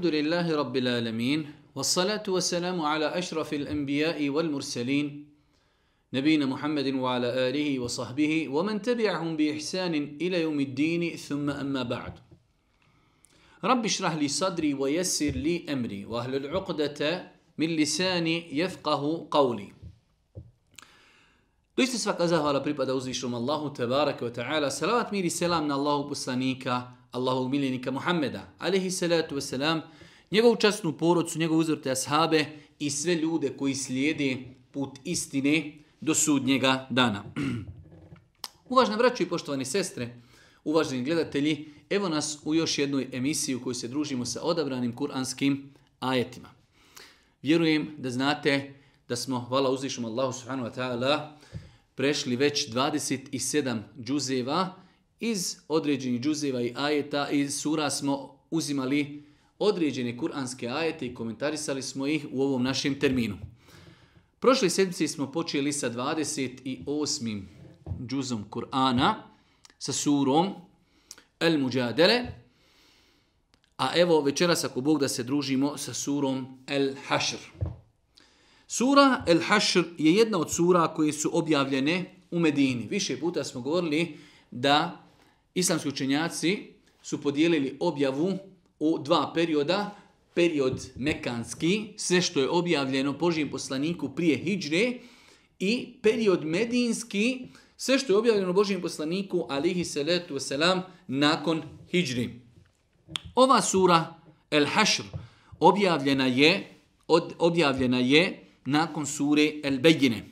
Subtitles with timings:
[0.00, 1.40] الحمد لله رب العالمين
[1.76, 5.28] والصلاة والسلام على أشرف الأنبياء والمرسلين
[6.12, 12.12] نبينا محمد وعلى آله وصحبه ومن تبعهم بإحسان إلى يوم الدين ثم أما بعد
[13.64, 19.68] رب اشرح لي صدري ويسر لي أمري وأهل العقدة من لساني يفقه قولي
[21.76, 24.68] Doista svaka zahvala pripada uzvišom Allahu tebareke wa ta'ala.
[24.72, 29.80] Salavat mir i selam na Allahu poslanika, Allahovog miljenika Muhammeda, alihi salatu wa salam,
[30.30, 32.46] njegovu časnu porodcu, njegovu uzvrte ashabe
[32.78, 34.36] i sve ljude koji slijede
[34.70, 37.24] put istine do sudnjega dana.
[38.68, 40.14] Uvažna braćo i poštovani sestre,
[40.64, 45.74] uvaženi gledatelji, evo nas u još jednoj emisiji u kojoj se družimo sa odabranim kuranskim
[46.00, 46.48] ajetima.
[47.42, 48.74] Vjerujem da znate
[49.08, 51.30] da smo, hvala uzvišom Allahu subhanahu wa ta'ala,
[51.94, 54.76] prešli već 27 džuzeva
[55.20, 59.24] iz određenih džuzeva i ajeta iz sura smo uzimali
[59.58, 63.38] određene kuranske ajete i komentarisali smo ih u ovom našem terminu.
[64.38, 67.42] Prošle sedmice smo počeli sa 28.
[68.06, 69.14] džuzom Kur'ana
[69.78, 70.54] sa surom
[71.40, 72.26] El Mujadele,
[73.76, 77.38] a evo večeras ako Bog da se družimo sa surom El Hašr.
[78.66, 82.86] Sura El Hašr je jedna od sura koje su objavljene u Medini.
[82.90, 84.18] Više puta smo govorili
[84.50, 84.99] da
[85.54, 88.38] islamski učenjaci su podijelili objavu
[88.78, 89.96] u dva perioda.
[90.34, 94.92] Period mekanski, sve što je objavljeno Božijem poslaniku prije Hidžre
[95.58, 102.30] i period medinski, sve što je objavljeno Božijem poslaniku alihi salatu wasalam nakon hijdžri.
[103.34, 104.14] Ova sura
[104.50, 105.02] El Hašr
[105.60, 106.74] objavljena je,
[107.08, 110.24] od, objavljena je nakon sure El Bejine.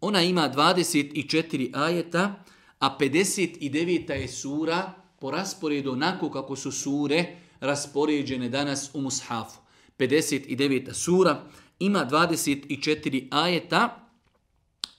[0.00, 2.44] Ona ima 24 ajeta,
[2.82, 4.12] a 59.
[4.12, 9.60] je sura po rasporedu onako kako su sure raspoređene danas u Mushafu.
[9.98, 10.92] 59.
[10.92, 11.42] sura
[11.78, 14.08] ima 24 ajeta,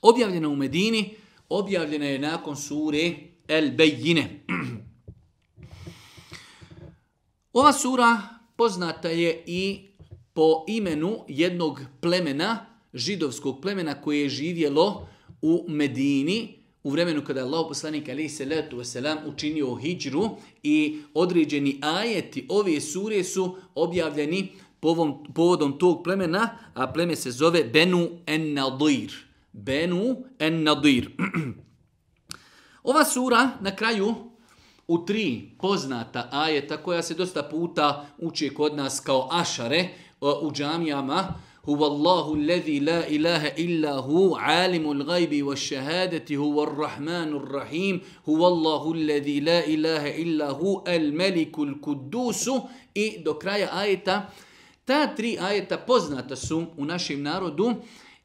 [0.01, 1.16] objavljena u Medini,
[1.49, 3.13] objavljena je nakon sure
[3.47, 4.45] El Bejine.
[7.53, 8.21] Ova sura
[8.55, 9.88] poznata je i
[10.33, 15.07] po imenu jednog plemena, židovskog plemena koje je živjelo
[15.41, 20.29] u Medini, u vremenu kada je Allah poslanik alaihi salatu wasalam učinio hijđru
[20.63, 27.63] i određeni ajeti ove sure su objavljeni povom, povodom tog plemena, a pleme se zove
[27.63, 29.13] Benu en Nadir.
[29.51, 31.09] Benu en Nadir.
[32.83, 34.15] Ova sura na kraju
[34.88, 39.89] u tri poznata ajeta koja se dosta puta uči kod nas kao ašare e,
[40.41, 41.33] u džamijama,
[41.69, 48.92] هو الله الذي لا إله إلا هو عالم الغيب والشهادة هو الرحمن الرحيم هو الله
[48.92, 52.50] الذي لا إله إلا هو الملك القدوس
[52.94, 54.30] i do kraja ajeta
[54.84, 57.74] ta tri ajeta poznata su u našem narodu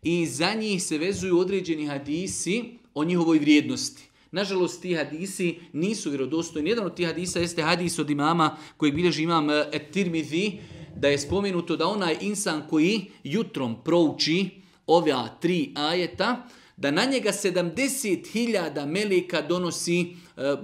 [0.03, 2.63] i za njih se vezuju određeni hadisi
[2.93, 4.03] o njihovoj vrijednosti.
[4.31, 6.69] Nažalost, ti hadisi nisu vjerodostojni.
[6.69, 10.57] Jedan od tih hadisa jeste hadis od imama kojeg bilježi imam Et-Tirmidhi,
[10.98, 14.50] da je spomenuto da onaj insan koji jutrom prouči
[14.86, 20.06] ova tri ajeta, da na njega 70.000 meleka donosi e,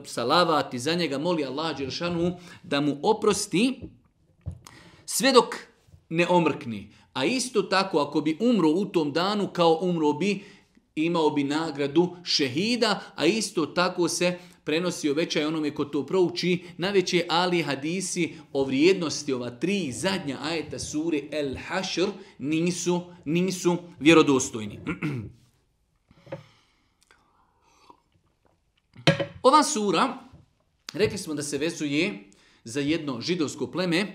[0.05, 3.81] salavat i za njega moli Allah Đeršanu da mu oprosti
[5.06, 5.55] sve dok
[6.09, 6.91] ne omrkni.
[7.12, 10.44] A isto tako ako bi umro u tom danu kao umro bi
[10.94, 17.26] imao bi nagradu šehida, a isto tako se prenosi obećaj onome ko to prouči, najveće
[17.28, 22.08] ali hadisi o vrijednosti ova tri zadnja ajeta sure El Hašr
[22.38, 24.80] nisu, nisu vjerodostojni.
[29.42, 30.19] Ova sura,
[30.92, 32.31] rekli smo da se vezuje
[32.64, 34.06] za jedno židovsko pleme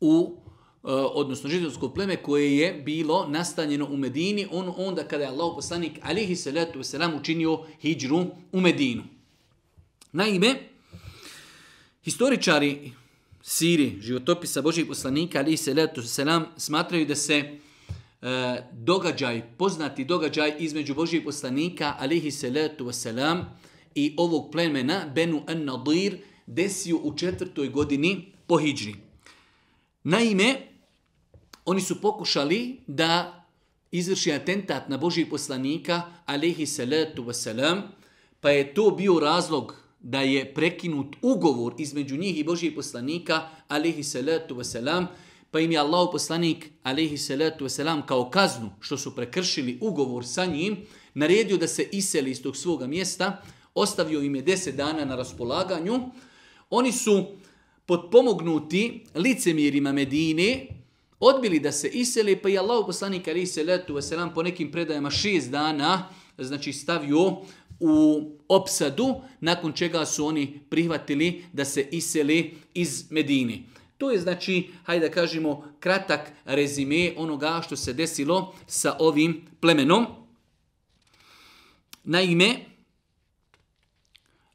[0.00, 5.30] u e, odnosno židovsko pleme koje je bilo nastanjeno u Medini, on onda kada je
[5.30, 9.02] Allah poslanik alihi salatu wasalam učinio hijđru u Medinu.
[10.16, 10.54] Naime,
[12.04, 12.92] historičari
[13.42, 17.58] Siri, životopisa Božih poslanika, ali se letu selam, smatraju da se e,
[18.72, 23.60] događaj, poznati događaj između Božih poslanika, alihi salatu selam,
[23.94, 28.94] i ovog plemena, Benu an Nadir, desio u četvrtoj godini po hijđri.
[30.04, 30.56] Naime,
[31.64, 33.44] oni su pokušali da
[33.90, 37.82] izvrši atentat na Božih poslanika, alihi salatu wasalam,
[38.40, 44.02] pa je to bio razlog da je prekinut ugovor između njih i Božijeg poslanika, alihi
[44.04, 45.06] salatu wasalam,
[45.50, 50.46] pa im je Allah poslanik, alihi salatu wasalam, kao kaznu što su prekršili ugovor sa
[50.46, 50.76] njim,
[51.14, 53.42] naredio da se iseli iz tog svoga mjesta,
[53.74, 56.00] ostavio im je deset dana na raspolaganju.
[56.70, 57.26] Oni su
[57.86, 60.66] potpomognuti licemirima Medine,
[61.20, 65.50] odbili da se isele, pa je Allah poslanik alihi salatu wasalam, po nekim predajama šest
[65.50, 66.08] dana,
[66.38, 67.36] znači stavio
[67.80, 73.62] u opsadu, nakon čega su oni prihvatili da se iseli iz Medine.
[73.98, 80.06] To je znači, hajde da kažemo, kratak rezime onoga što se desilo sa ovim plemenom.
[82.04, 82.56] Naime,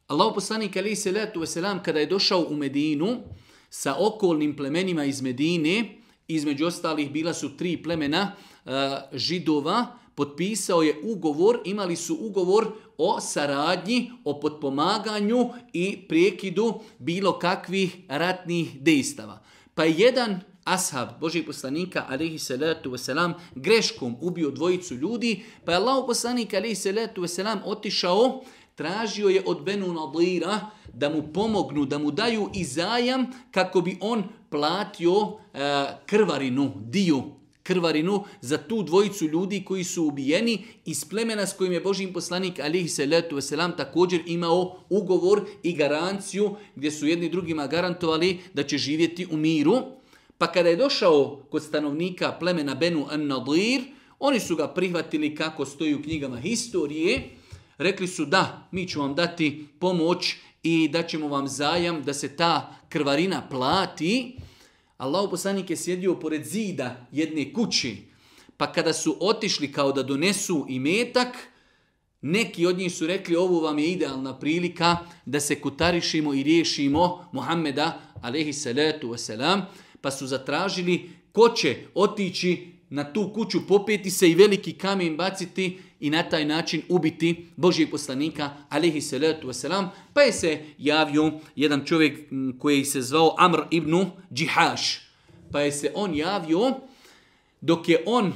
[0.06, 3.22] Allah poslanik ali salatu wasalam kada je došao u Medinu
[3.70, 5.98] sa okolnim plemenima iz Medine,
[6.28, 8.32] između ostalih bila su tri plemena
[8.64, 8.72] uh,
[9.12, 12.66] židova, potpisao je ugovor, imali su ugovor
[12.98, 19.42] o saradnji, o potpomaganju i prekidu bilo kakvih ratnih dejstava.
[19.74, 26.04] Pa jedan ashab Božih poslanika, alaihi salatu wasalam, greškom ubio dvojicu ljudi, pa je Allah
[26.06, 28.42] poslanik, alaihi salatu wasalam, otišao,
[28.74, 30.60] tražio je od Benu Nadira
[30.94, 35.12] da mu pomognu, da mu daju i zajam kako bi on platio
[35.54, 37.22] e, krvarinu, diju
[37.62, 42.60] krvarinu za tu dvojicu ljudi koji su ubijeni iz plemena s kojim je Božim poslanik
[42.60, 48.78] alihi salatu wasalam također imao ugovor i garanciju gdje su jedni drugima garantovali da će
[48.78, 49.82] živjeti u miru.
[50.38, 53.80] Pa kada je došao kod stanovnika plemena Benu An-Nadir,
[54.18, 57.22] oni su ga prihvatili kako stoji u knjigama historije,
[57.78, 62.36] rekli su da, mi ćemo vam dati pomoć i da ćemo vam zajam da se
[62.36, 64.36] ta krvarina plati,
[65.02, 67.96] Allahu poslanik je sjedio pored zida jedne kući,
[68.56, 71.36] pa kada su otišli kao da donesu i metak,
[72.20, 74.96] neki od njih su rekli ovo vam je idealna prilika
[75.26, 79.62] da se kutarišimo i riješimo Muhammeda, alaihi salatu wasalam,
[80.00, 85.78] pa su zatražili ko će otići na tu kuću, popeti se i veliki kamen baciti
[86.02, 91.84] i na taj način ubiti Božijeg poslanika, alihi salatu wasalam, pa je se javio jedan
[91.84, 92.18] čovjek
[92.58, 95.00] koji se zvao Amr ibn Džihaš.
[95.52, 96.74] Pa je se on javio
[97.60, 98.32] dok je on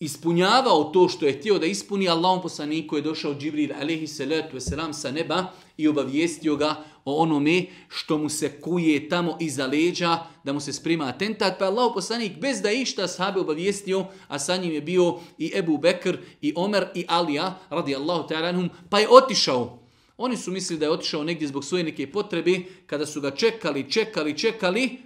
[0.00, 4.92] ispunjavao to što je htio da ispuni, Allahom poslaniku je došao Džibril alaihi salatu wasalam
[4.92, 5.46] sa neba
[5.76, 10.72] i obavijestio ga o onome što mu se kuje tamo iza leđa, da mu se
[10.72, 14.80] sprima atentat, pa je Allah poslanik bez da išta sahabe obavijestio, a sa njim je
[14.80, 19.78] bio i Ebu Bekr, i Omer, i Alija, radi Allahu ta'ala pa je otišao.
[20.16, 23.90] Oni su mislili da je otišao negdje zbog svoje neke potrebe, kada su ga čekali,
[23.90, 24.98] čekali, čekali,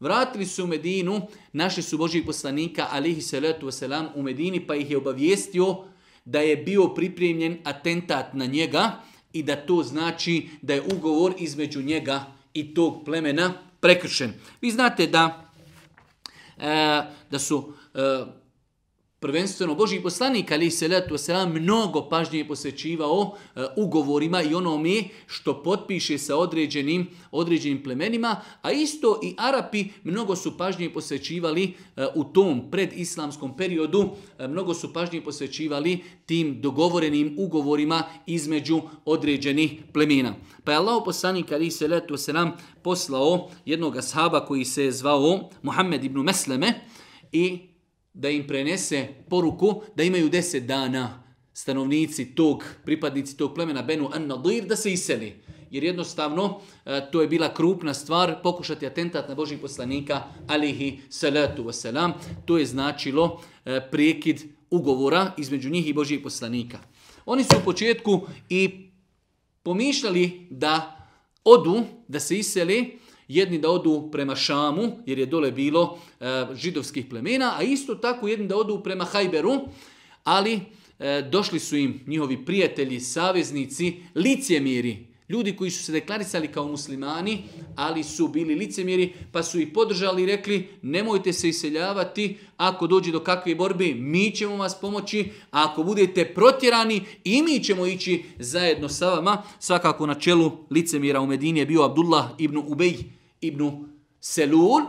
[0.00, 1.20] vratili su u Medinu,
[1.52, 5.76] našli su Božijeg poslanika, alihi salatu wasalam, u Medini, pa ih je obavijestio
[6.24, 9.00] da je bio pripremljen atentat na njega,
[9.34, 14.32] i da to znači da je ugovor između njega i tog plemena prekršen.
[14.60, 15.50] Vi znate da,
[16.58, 17.98] e, da su e,
[19.24, 25.62] prvenstveno Boži poslanik ali se letu selam mnogo pažnje posvećivao e, ugovorima i onome što
[25.62, 31.64] potpiše sa određenim određenim plemenima, a isto i Arapi mnogo su pažnje posvećivali
[31.96, 39.72] e, u tom predislamskom periodu, e, mnogo su pažnje posvećivali tim dogovorenim ugovorima između određenih
[39.92, 40.34] plemena.
[40.64, 45.50] Pa je Allah poslanik ali se letu selam poslao jednog ashaba koji se je zvao
[45.62, 46.74] Muhammed ibn Mesleme
[47.32, 47.73] i
[48.14, 54.66] da im prenese poruku da imaju deset dana stanovnici tog, pripadnici tog plemena Benu An-Nadir
[54.66, 55.34] da se iseli.
[55.70, 61.64] Jer jednostavno e, to je bila krupna stvar pokušati atentat na Božih poslanika alihi salatu
[61.64, 62.12] wasalam.
[62.44, 66.78] To je značilo e, prekid ugovora između njih i Božih poslanika.
[67.26, 68.90] Oni su u početku i
[69.62, 71.06] pomišljali da
[71.44, 77.06] odu, da se iseli, jedni da odu prema Šamu, jer je dole bilo e, židovskih
[77.06, 79.60] plemena, a isto tako jedni da odu prema Hajberu,
[80.24, 80.60] ali
[80.98, 87.42] e, došli su im njihovi prijatelji, saveznici, licemiri, Ljudi koji su se deklarisali kao muslimani,
[87.76, 93.12] ali su bili licemjeri, pa su ih podržali i rekli nemojte se iseljavati, ako dođe
[93.12, 98.24] do kakve borbe, mi ćemo vas pomoći, a ako budete protjerani, i mi ćemo ići
[98.38, 99.42] zajedno sa vama.
[99.58, 102.96] Svakako na čelu licemjera u Medini je bio Abdullah ibn Ubej
[103.40, 103.70] ibn
[104.20, 104.80] Selul,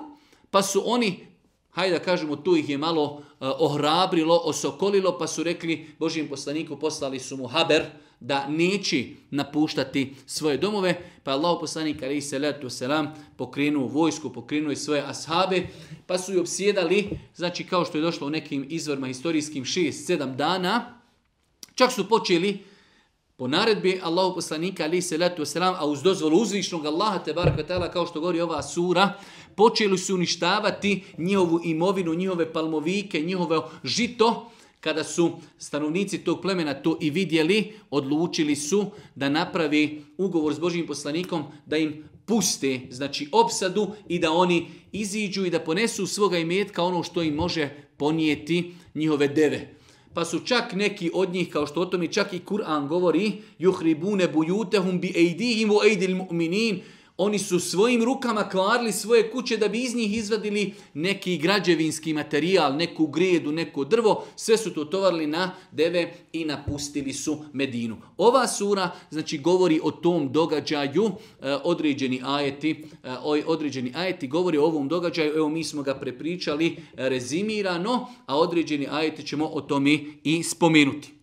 [0.52, 1.28] pa su oni,
[1.70, 6.80] hajde da kažemo, tu ih je malo uh, ohrabrilo, osokolilo, pa su rekli Božijem poslaniku,
[6.80, 7.84] poslali su mu haber,
[8.26, 14.72] da neće napuštati svoje domove, pa je Allah poslanik alaihi salatu selam pokrenuo vojsku, pokrenuo
[14.72, 15.68] i svoje ashabe,
[16.08, 21.00] pa su i obsjedali, znači kao što je došlo u nekim izvorima historijskim 6-7 dana,
[21.76, 22.60] čak su počeli
[23.38, 28.08] po naredbi Allahu poslanika alaihi salatu wasalam, a uz dozvolu uzvišnog Allaha te barakatala, kao
[28.08, 29.14] što govori ova sura,
[29.56, 36.98] počeli su uništavati njihovu imovinu, njihove palmovike, njihovo žito, kada su stanovnici tog plemena to
[37.02, 43.88] i vidjeli, odlučili su da napravi ugovor s Božim poslanikom, da im puste, znači opsadu
[44.08, 49.28] i da oni iziđu i da ponesu svoga imetka ono što im može ponijeti njihove
[49.28, 49.76] deve.
[50.14, 54.28] Pa su čak neki od njih, kao što o tome čak i Kur'an govori, juhribune
[54.28, 56.80] bujutehum bi ejdihim u ejdil mu'minin,
[57.18, 62.76] oni su svojim rukama kvarili svoje kuće da bi iz njih izvadili neki građevinski materijal,
[62.76, 64.26] neku gredu, neko drvo.
[64.36, 67.98] Sve su to tovarili na deve i napustili su Medinu.
[68.18, 73.10] Ova sura znači govori o tom događaju, e, određeni ajeti, e,
[73.46, 75.34] određeni ajeti govori o ovom događaju.
[75.36, 81.15] Evo mi smo ga prepričali rezimirano, a određeni ajeti ćemo o tome i spomenuti.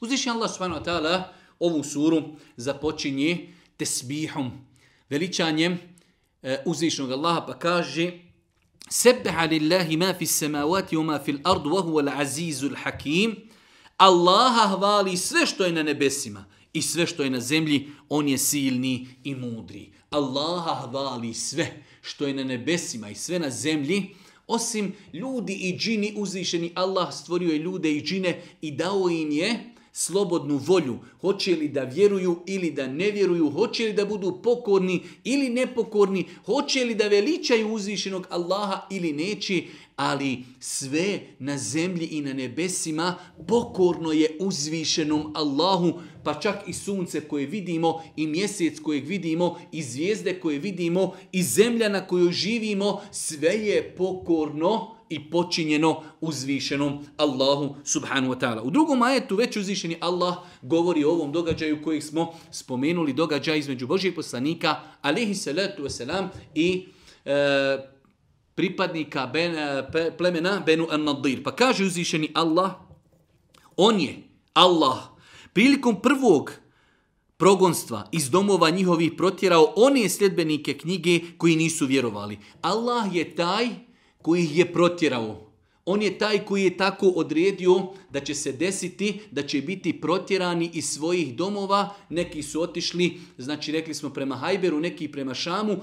[0.00, 2.22] Uzviši Allah subhanahu wa ta'ala ovu suru
[2.56, 4.50] započinje tesbihom,
[5.10, 5.78] veličanjem eh,
[6.42, 8.12] e, uzvišnog Allaha pa kaže
[8.90, 13.36] Sebeha lillahi ma fi samavati wa ma fi l'ardu wa huwa al-azizul hakim.
[13.96, 18.38] Allaha hvali sve što je na nebesima i sve što je na zemlji, on je
[18.38, 19.92] silni i mudri.
[20.10, 24.14] Allaha hvali sve što je na nebesima i sve na zemlji,
[24.46, 29.69] osim ljudi i džini uzvišeni Allah stvorio je ljude i džine i dao im je
[29.92, 35.02] slobodnu volju, hoće li da vjeruju ili da ne vjeruju, hoće li da budu pokorni
[35.24, 39.62] ili nepokorni, hoće li da veličaju uzvišenog Allaha ili neće,
[39.96, 43.14] ali sve na zemlji i na nebesima
[43.48, 45.92] pokorno je uzvišenom Allahu,
[46.24, 51.42] pa čak i sunce koje vidimo, i mjesec kojeg vidimo, i zvijezde koje vidimo, i
[51.42, 58.60] zemlja na kojoj živimo, sve je pokorno i počinjeno uzvišenom Allahu subhanahu wa ta'ala.
[58.62, 63.86] U drugom ajetu već uzvišeni Allah govori o ovom događaju kojeg smo spomenuli, događaj između
[63.86, 66.86] Božijeg poslanika, alihi salatu wasalam, i
[67.24, 67.78] e,
[68.54, 71.42] pripadnika ben, e, pe, plemena Benu an-Nadir.
[71.42, 72.70] Pa kaže uzvišeni Allah,
[73.76, 74.22] on je,
[74.54, 74.98] Allah,
[75.52, 76.52] prilikom prvog
[77.36, 82.38] progonstva iz domova njihovih protjerao one sljedbenike knjige koji nisu vjerovali.
[82.62, 83.89] Allah je taj
[84.22, 85.50] koji ih je protjerao.
[85.84, 90.70] On je taj koji je tako odredio da će se desiti, da će biti protjerani
[90.74, 91.94] iz svojih domova.
[92.08, 95.72] Neki su otišli, znači rekli smo prema Hajberu, neki prema Šamu.
[95.72, 95.78] E,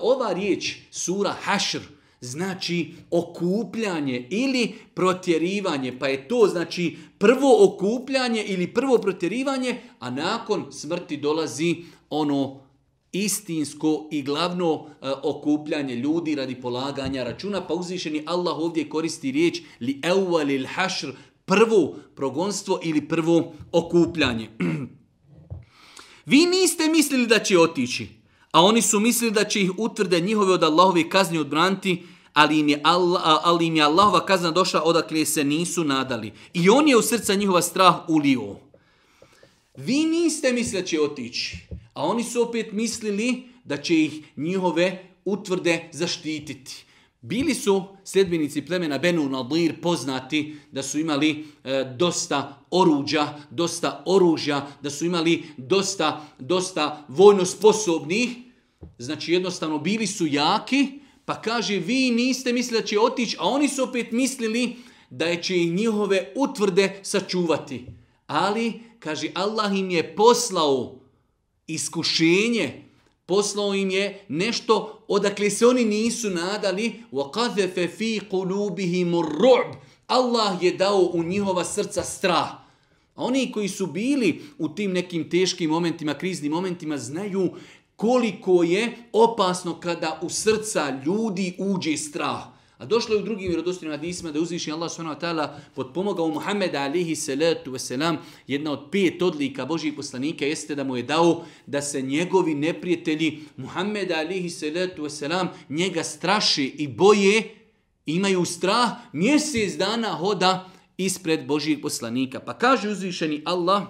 [0.00, 1.80] ova riječ, sura Hašr,
[2.20, 5.98] znači okupljanje ili protjerivanje.
[5.98, 11.76] Pa je to znači prvo okupljanje ili prvo protjerivanje, a nakon smrti dolazi
[12.10, 12.67] ono
[13.12, 19.60] istinsko i glavno e, okupljanje ljudi radi polaganja računa, pa uzvišeni Allah ovdje koristi riječ
[19.80, 21.12] li evvalil hašr,
[21.44, 24.48] prvo progonstvo ili prvo okupljanje.
[26.30, 28.08] Vi niste mislili da će otići,
[28.52, 32.68] a oni su mislili da će ih utvrde njihove od Allahove kazni odbraniti, ali im
[32.68, 36.32] je, Allah, ali im je Allahova kazna došla odakle se nisu nadali.
[36.54, 38.56] I on je u srca njihova strah ulio.
[39.76, 41.67] Vi niste mislili da će otići,
[41.98, 46.84] a oni su opet mislili da će ih njihove utvrde zaštititi.
[47.20, 54.66] Bili su sljedbenici plemena Benu Nadir poznati da su imali e, dosta oruđa, dosta oružja,
[54.82, 58.28] da su imali dosta, dosta vojno sposobnih.
[58.98, 60.86] Znači jednostavno bili su jaki,
[61.24, 64.76] pa kaže vi niste mislili da će otići, a oni su opet mislili
[65.10, 67.86] da će ih njihove utvrde sačuvati.
[68.26, 70.97] Ali, kaže, Allah im je poslao
[71.67, 72.83] iskušenje,
[73.25, 79.73] poslao im je nešto odakle se oni nisu nadali, وَقَذَفَ فِي قُلُوبِهِمُ الرُّعْبِ
[80.07, 82.49] Allah je dao u njihova srca strah.
[83.15, 87.49] A oni koji su bili u tim nekim teškim momentima, kriznim momentima, znaju
[87.95, 92.43] koliko je opasno kada u srca ljudi uđe strah.
[92.78, 96.82] A došlo je u drugim vjerodostojnim hadisima da uzviši Allah subhanahu wa ta'ala potpomogao Muhammeda
[96.82, 98.16] alihi salatu wasalam.
[98.46, 103.40] Jedna od pet odlika Božih poslanika jeste da mu je dao da se njegovi neprijatelji
[103.56, 107.54] Muhammeda alihi salatu wasalam njega straši i boje,
[108.06, 112.40] imaju strah, mjesec dana hoda ispred Božijeg poslanika.
[112.40, 113.82] Pa kaže uzvišeni Allah,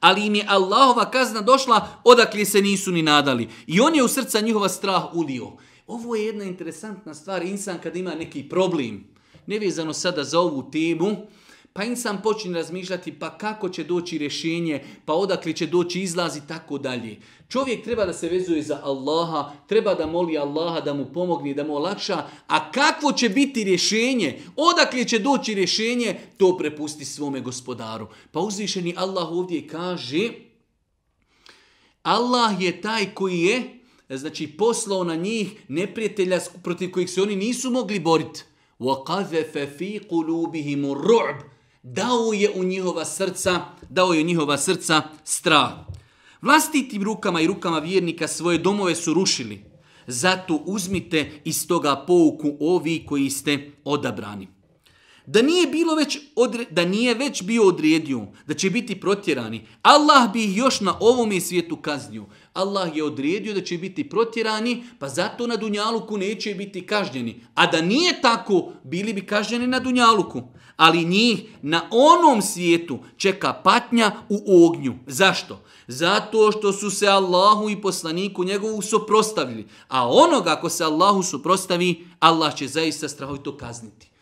[0.00, 3.48] ali im je Allahova kazna došla odakle se nisu ni nadali.
[3.66, 5.56] I on je u srca njihova strah ulio.
[5.86, 7.42] Ovo je jedna interesantna stvar.
[7.42, 9.04] Insan kad ima neki problem,
[9.46, 11.16] nevezano sada za ovu temu,
[11.72, 16.42] pa insan počne razmišljati pa kako će doći rješenje, pa odakle će doći izlaz i
[16.48, 17.16] tako dalje.
[17.48, 21.64] Čovjek treba da se vezuje za Allaha, treba da moli Allaha da mu pomogne, da
[21.64, 28.06] mu olakša, a kakvo će biti rješenje, odakle će doći rješenje, to prepusti svome gospodaru.
[28.32, 30.30] Pa uzvišeni Allah ovdje kaže,
[32.02, 37.71] Allah je taj koji je znači poslao na njih neprijatelja protiv kojih se oni nisu
[37.71, 38.43] mogli boriti.
[38.79, 41.35] وَقَذَفَ فِي قُلُوبِهِمُ الرُّعْبِ
[41.83, 45.71] Dao je u njihova srca, dao je u njihova srca strah.
[46.41, 49.61] Vlastitim rukama i rukama vjernika svoje domove su rušili.
[50.07, 54.47] Zato uzmite iz toga pouku ovi koji ste odabrani.
[55.26, 60.32] Da nije bilo već odre, da nije već bio odredio da će biti protjerani, Allah
[60.32, 62.24] bi ih još na ovom svijetu kaznio.
[62.52, 67.40] Allah je odredio da će biti protjerani, pa zato na Dunjaluku neće biti kažnjeni.
[67.54, 70.42] A da nije tako, bili bi kažnjeni na Dunjaluku.
[70.76, 74.94] Ali njih na onom svijetu čeka patnja u ognju.
[75.06, 75.60] Zašto?
[75.88, 79.66] Zato što su se Allahu i poslaniku njegovu suprostavili.
[79.88, 84.13] A onoga ako se Allahu suprostavi, Allah će zaista strahovito kazniti.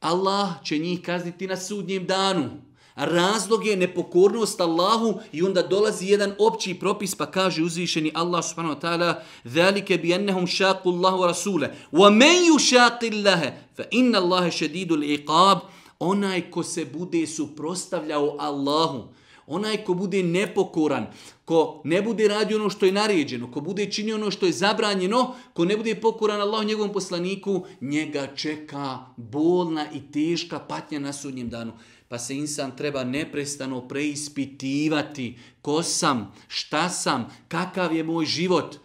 [0.00, 2.50] Allah će njih kazniti na sudnjem danu.
[2.94, 8.74] Razlog je nepokornost Allahu i onda dolazi jedan opći propis pa kaže uzvišeni Allah subhanahu
[8.74, 9.14] wa ta'ala
[9.46, 15.58] ذَلِكَ بِيَنَّهُمْ شَاقُ اللَّهُ وَرَسُولَ وَمَنْ يُشَاقِ اللَّهَ فَإِنَّ اللَّهَ شَدِيدُ الْعِقَابِ
[15.98, 19.08] Onaj ko se bude suprostavljao Allahu,
[19.49, 21.07] onaj ko bude nepokoran,
[21.45, 25.35] ko ne bude radio ono što je naređeno, ko bude činio ono što je zabranjeno,
[25.53, 31.49] ko ne bude pokoran Allahu njegovom poslaniku, njega čeka bolna i teška patnja na sudnjem
[31.49, 31.73] danu.
[32.07, 38.75] Pa se insan treba neprestano preispitivati ko sam, šta sam, kakav je moj život.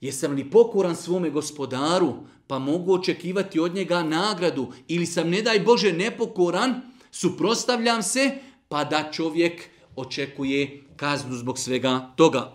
[0.00, 2.14] Jesam li pokoran svome gospodaru,
[2.46, 8.38] pa mogu očekivati od njega nagradu, ili sam, ne daj Bože, nepokoran, suprostavljam se,
[8.70, 9.62] pa da čovjek
[9.96, 12.54] očekuje kaznu zbog svega toga.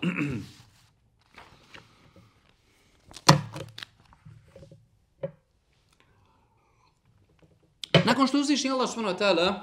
[8.04, 9.54] Nakon što uzvišnji Allah subhanahu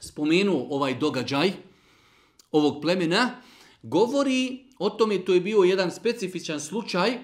[0.00, 1.52] spomenuo ovaj događaj
[2.52, 3.30] ovog plemena,
[3.82, 7.18] govori o tome, to je bio jedan specifičan slučaj,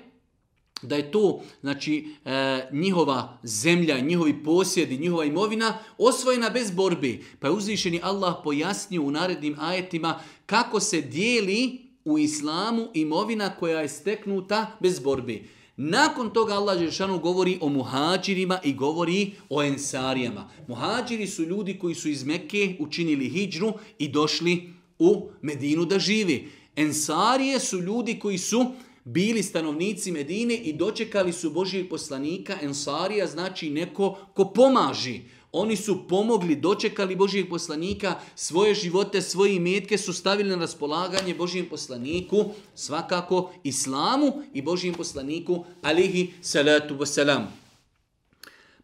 [0.82, 7.18] da je to znači e, njihova zemlja, njihovi posjedi, njihova imovina osvojena bez borbe.
[7.40, 13.80] Pa je uzvišeni Allah pojasnio u narednim ajetima kako se dijeli u islamu imovina koja
[13.80, 15.42] je steknuta bez borbe.
[15.76, 20.50] Nakon toga Allah Žešanu govori o muhađirima i govori o ensarijama.
[20.68, 26.48] Muhađiri su ljudi koji su iz Mekke učinili hijđru i došli u Medinu da živi.
[26.76, 28.66] Ensarije su ljudi koji su
[29.04, 32.56] bili stanovnici Medine i dočekali su Božijeg poslanika.
[32.62, 35.20] Ensarija znači neko ko pomaži.
[35.52, 41.68] Oni su pomogli, dočekali Božijeg poslanika, svoje živote, svoje imetke su stavili na raspolaganje Božijem
[41.68, 47.44] poslaniku, svakako Islamu i Božijem poslaniku, alihi salatu wasalam.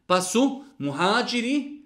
[0.07, 1.80] Pa su muhađiri,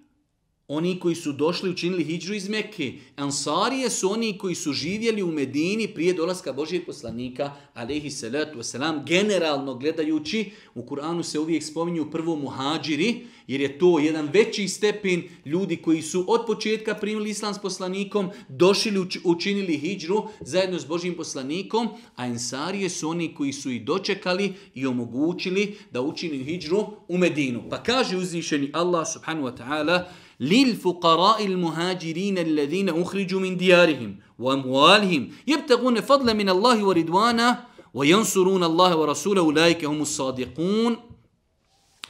[0.67, 2.93] Oni koji su došli učinili hijđu iz Mekke.
[3.15, 9.05] Ansarije su oni koji su živjeli u Medini prije dolaska Božijeg poslanika, alaihi salatu wasalam,
[9.05, 15.23] generalno gledajući, u Kur'anu se uvijek spominju prvo muhađiri, jer je to jedan veći stepen
[15.45, 21.15] ljudi koji su od početka primili islam s poslanikom, došli učinili hijđu zajedno s Božijim
[21.15, 27.17] poslanikom, a Ansarije su oni koji su i dočekali i omogućili da učini hijđu u
[27.17, 27.63] Medinu.
[27.69, 30.03] Pa kaže uzvišeni Allah subhanahu wa ta'ala,
[30.39, 39.41] للفقراء المهاجرين الذين أخرجوا من ديارهم وأموالهم يبتغون فضلا من الله ورضوانا وينصرون الله ورسوله
[39.41, 40.97] أولئك هم الصادقون.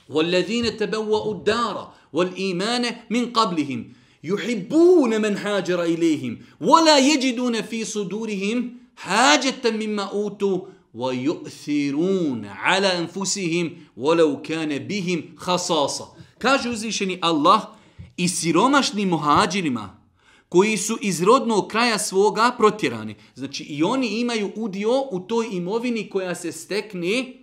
[0.10, 9.72] والذين تبوأوا الدار والإيمان من قبلهم يحبون من هاجر إليهم ولا يجدون في صدورهم حاجة
[9.72, 10.62] مما أوتوا
[10.94, 16.08] ويؤثرون على أنفسهم ولو كان بهم خصاصة.
[16.40, 17.75] كاجو زيشني الله
[18.18, 20.06] i siromašnim muhađirima
[20.50, 23.16] koji su iz rodnog kraja svoga protjerani.
[23.36, 27.34] Znači i oni imaju udio u toj imovini koja se stekne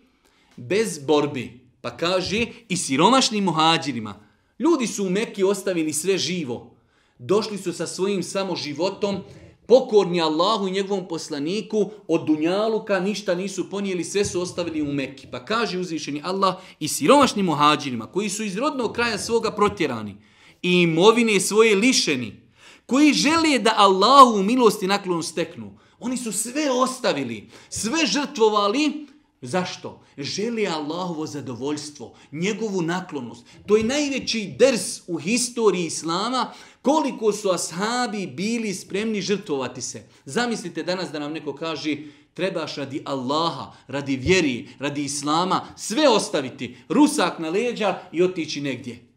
[0.56, 1.60] bez borbi.
[1.80, 4.14] Pa kaže i siromašnim muhađirima.
[4.58, 6.76] Ljudi su u Mekki ostavili sve živo.
[7.18, 9.18] Došli su sa svojim samo životom,
[9.66, 15.26] pokorni Allahu i njegovom poslaniku, od Dunjaluka ništa nisu ponijeli, sve su ostavili u Mekki.
[15.30, 20.16] Pa kaže uzvišeni Allah i siromašnim muhađirima koji su iz rodnog kraja svoga protjerani
[20.62, 22.42] i imovine svoje lišeni,
[22.86, 29.06] koji žele da Allahu u milosti naklonu steknu, oni su sve ostavili, sve žrtvovali,
[29.42, 30.02] zašto?
[30.18, 33.46] Želi Allahovo zadovoljstvo, njegovu naklonost.
[33.66, 40.08] To je najveći ders u historiji Islama, koliko su ashabi bili spremni žrtvovati se.
[40.24, 41.96] Zamislite danas da nam neko kaže,
[42.34, 49.11] trebaš radi Allaha, radi vjeri, radi Islama, sve ostaviti, rusak na leđa i otići negdje.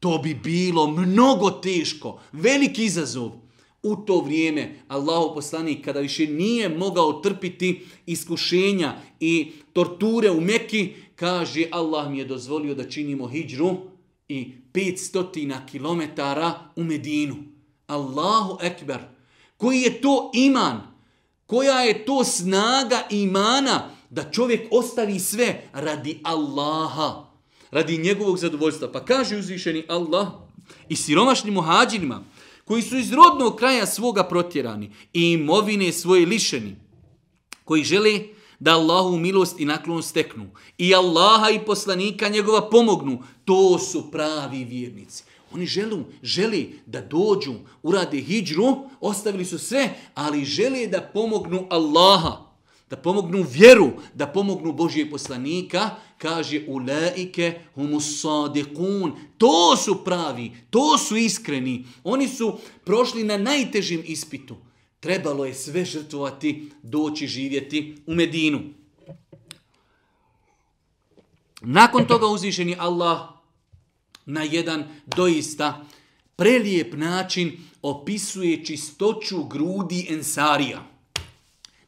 [0.00, 3.30] To bi bilo mnogo teško, veliki izazov.
[3.82, 10.94] U to vrijeme Allahu poslanik kada više nije mogao trpiti iskušenja i torture u Mekki,
[11.16, 13.76] kaže Allah mi je dozvolio da činimo hijđru
[14.28, 16.20] i 500 km
[16.76, 17.36] u Medinu.
[17.86, 18.98] Allahu ekber.
[19.56, 20.80] Koji je to iman?
[21.46, 27.27] Koja je to snaga imana da čovjek ostavi sve radi Allaha,
[27.70, 28.92] radi njegovog zadovoljstva?
[28.92, 30.28] Pa kaže uzvišeni Allah
[30.88, 32.24] i siromašnim muhađinima,
[32.64, 36.76] koji su iz rodnog kraja svoga protjerani i imovine svoje lišeni,
[37.64, 38.20] koji žele
[38.58, 44.64] da Allahu milost i naklon steknu i Allaha i poslanika njegova pomognu, to su pravi
[44.64, 45.24] vjernici.
[45.52, 52.47] Oni želu, želi da dođu, urade hijđru, ostavili su sve, ali žele da pomognu Allaha,
[52.90, 59.12] da pomognu vjeru, da pomognu Božije poslanika, kaže ulaike humus sadiqun.
[59.38, 61.86] To su pravi, to su iskreni.
[62.04, 64.56] Oni su prošli na najtežim ispitu.
[65.00, 68.60] Trebalo je sve žrtvovati, doći živjeti u Medinu.
[71.60, 73.28] Nakon toga uzvišeni Allah
[74.26, 75.86] na jedan doista
[76.36, 80.86] prelijep način opisuje čistoću grudi ensarija.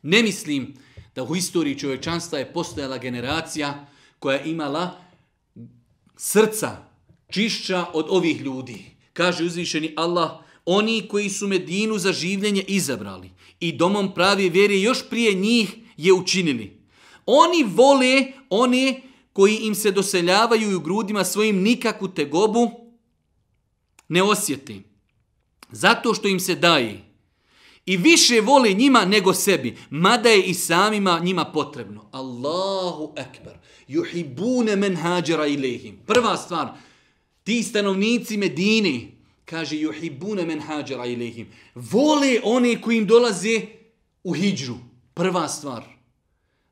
[0.02, 0.74] Ne mislim
[1.14, 3.86] da u istoriji čovečanstva je postojala generacija
[4.18, 4.98] koja je imala
[6.16, 6.76] srca
[7.30, 8.84] čišća od ovih ljudi.
[9.12, 10.30] Kaže uzvišeni Allah,
[10.64, 16.12] oni koji su Medinu za življenje izabrali i domom pravi vjere još prije njih je
[16.12, 16.80] učinili.
[17.26, 22.70] Oni vole one koji im se doseljavaju u grudima svojim nikakvu tegobu
[24.08, 24.82] ne osjeti.
[25.72, 27.09] Zato što im se daje.
[27.90, 32.08] I više vole njima nego sebi, mada je i samima njima potrebno.
[32.12, 33.52] Allahu ekber.
[33.88, 35.98] Juhibune men hađera ilihim.
[36.06, 36.68] Prva stvar,
[37.44, 39.12] ti stanovnici Medini,
[39.44, 41.48] kaže juhibune men hađera ilihim.
[41.74, 43.60] Vole one koji im dolaze
[44.24, 44.76] u hijđru.
[45.14, 45.84] Prva stvar.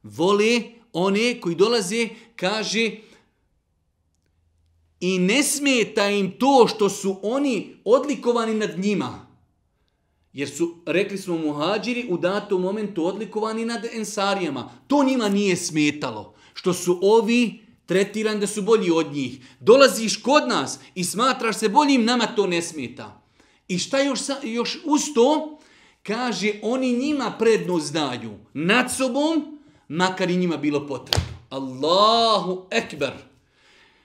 [0.03, 2.91] Vole one koji dolaze, kaže,
[5.01, 9.28] i ne smeta im to što su oni odlikovani nad njima.
[10.33, 14.71] Jer su, rekli smo muhađiri, u datom momentu odlikovani nad ensarijama.
[14.87, 16.35] To njima nije smetalo.
[16.55, 19.39] Što su ovi tretirani da su bolji od njih.
[19.61, 23.23] Dolaziš kod nas i smatraš se boljim, nama to ne smeta.
[23.69, 25.59] I šta još, još uz to?
[26.03, 31.29] Kaže, oni njima prednost daju nad sobom, makar i njima bilo potrebno.
[31.51, 33.13] Allahu ekber.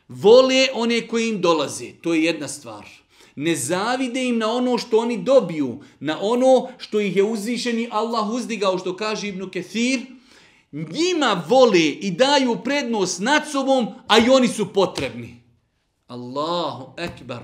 [0.07, 1.91] Vole one koji im dolaze.
[2.01, 3.02] To je jedna stvar.
[3.35, 8.29] Ne zavide im na ono što oni dobiju, na ono što ih je uzvišeni Allah
[8.29, 9.99] uzdigao, što kaže Ibnu Kethir,
[10.71, 15.43] njima vole i daju prednost nad sobom, a i oni su potrebni.
[16.07, 17.43] Allahu ekbar.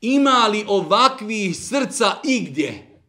[0.00, 3.00] Ima li ovakvih srca igdje?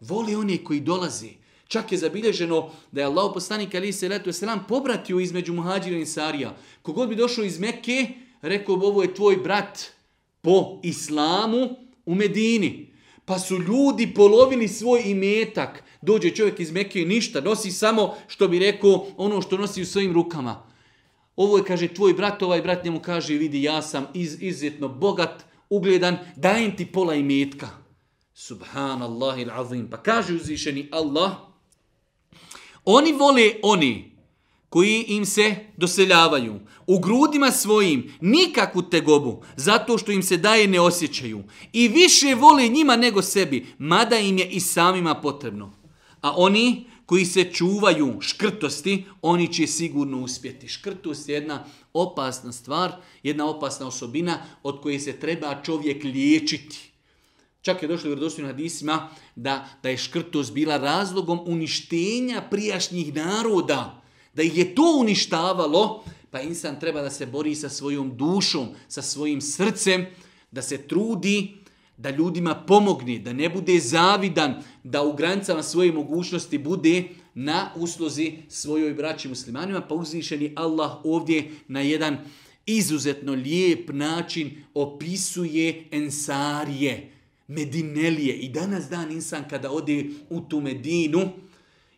[0.00, 1.28] Voli one koji dolaze.
[1.68, 6.06] Čak je zabilježeno da je Allah poslanik ali se letu selam pobratio između muhađira i
[6.06, 6.56] sarija.
[6.82, 8.08] Kogod bi došao iz Mekke,
[8.42, 9.90] rekao bi ovo je tvoj brat
[10.42, 11.76] po islamu
[12.06, 12.92] u Medini.
[13.24, 15.84] Pa su ljudi polovili svoj imetak.
[16.02, 19.86] Dođe čovjek iz Mekke i ništa, nosi samo što bi rekao ono što nosi u
[19.86, 20.62] svojim rukama.
[21.36, 25.44] Ovo je, kaže, tvoj brat, ovaj brat njemu kaže, vidi, ja sam iz, izuzetno bogat,
[25.70, 27.68] ugledan, dajem ti pola imetka.
[28.34, 29.88] Subhanallah azim.
[29.90, 31.32] Pa kaže uzvišeni Allah,
[32.84, 34.09] Oni vole oni
[34.70, 40.80] koji im se doseljavaju u grudima svojim nikakvu tegobu zato što im se daje ne
[40.80, 45.72] osjećaju i više vole njima nego sebi mada im je i samima potrebno.
[46.20, 50.68] A oni koji se čuvaju škrtosti, oni će sigurno uspjeti.
[50.68, 56.92] Škrtost je jedna opasna stvar, jedna opasna osobina od koje se treba čovjek liječiti.
[57.62, 63.99] Čak je došlo u vjerodostojnim hadisima da, da je škrtost bila razlogom uništenja prijašnjih naroda.
[64.40, 69.02] Da ih je to uništavalo, pa insan treba da se bori sa svojom dušom, sa
[69.02, 70.06] svojim srcem,
[70.50, 71.56] da se trudi,
[71.96, 78.32] da ljudima pomogne, da ne bude zavidan, da u granicama svoje mogućnosti bude na uslozi
[78.48, 82.18] svojoj braći muslimanima, pa uzvišeni Allah ovdje na jedan
[82.66, 87.12] izuzetno lijep način opisuje ensarije,
[87.46, 88.34] Medinelije.
[88.34, 91.28] I danas dan insan kada ode u tu Medinu,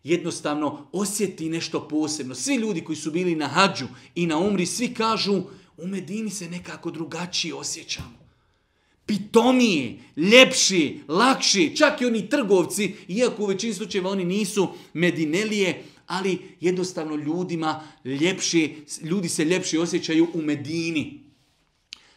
[0.05, 2.35] jednostavno osjeti nešto posebno.
[2.35, 5.43] Svi ljudi koji su bili na hađu i na umri, svi kažu
[5.77, 8.23] u Medini se nekako drugačije osjećamo.
[9.07, 16.39] Pitomije, ljepši, lakši, čak i oni trgovci, iako u većini slučajeva oni nisu Medinelije, ali
[16.61, 21.21] jednostavno ljudima ljepši, ljudi se ljepši osjećaju u Medini.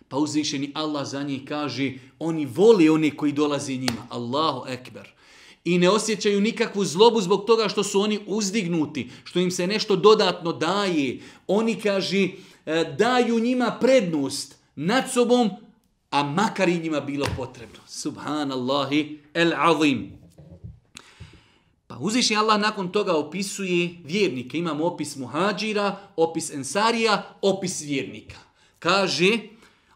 [0.08, 4.08] Pa uzvišeni Allah za njih kaže, oni vole one koji dolaze njima.
[4.10, 5.15] Allahu ekber.
[5.66, 9.96] I ne osjećaju nikakvu zlobu zbog toga što su oni uzdignuti, što im se nešto
[9.96, 11.20] dodatno daje.
[11.48, 12.28] Oni, kaže,
[12.66, 15.50] e, daju njima prednost nad sobom,
[16.10, 17.80] a makar i njima bilo potrebno.
[17.88, 20.12] Subhanallahi el azim.
[21.88, 24.58] Pa uzvišnji Allah nakon toga opisuje vjernike.
[24.58, 28.38] Imamo opis muhađira, opis ensarija, opis vjernika.
[28.80, 29.38] Kaže,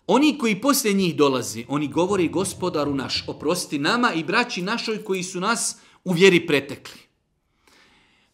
[0.09, 5.23] oni koji poslije njih dolaze, oni govore gospodaru naš, oprosti nama i braći našoj koji
[5.23, 7.01] su nas u vjeri pretekli.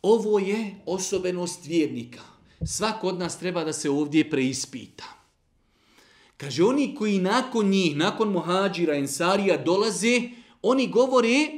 [0.02, 2.20] Ovo je osobenost vjernika.
[2.66, 5.04] Svak od nas treba da se ovdje preispita.
[6.36, 10.20] Kaže, oni koji nakon njih, nakon muhađira, ensarija dolaze,
[10.62, 11.50] oni govore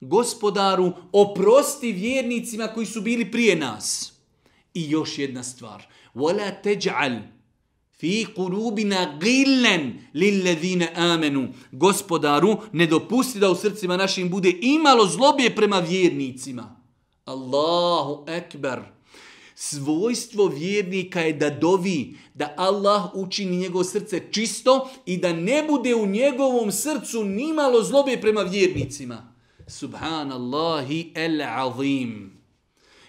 [0.00, 4.12] gospodaru, oprosti vjernicima koji su bili prije nas.
[4.74, 5.86] I još jedna stvar.
[6.14, 7.22] وَلَا تَجْعَلْ
[7.97, 11.47] fi kulubina gillen lillezine amenu.
[11.71, 16.75] Gospodaru, ne dopusti da u srcima našim bude imalo zlobije prema vjernicima.
[17.25, 18.79] Allahu ekber.
[19.55, 25.95] Svojstvo vjernika je da dovi, da Allah učini njegovo srce čisto i da ne bude
[25.95, 29.33] u njegovom srcu nimalo zlobe prema vjernicima.
[29.67, 32.41] Subhanallahi el azim.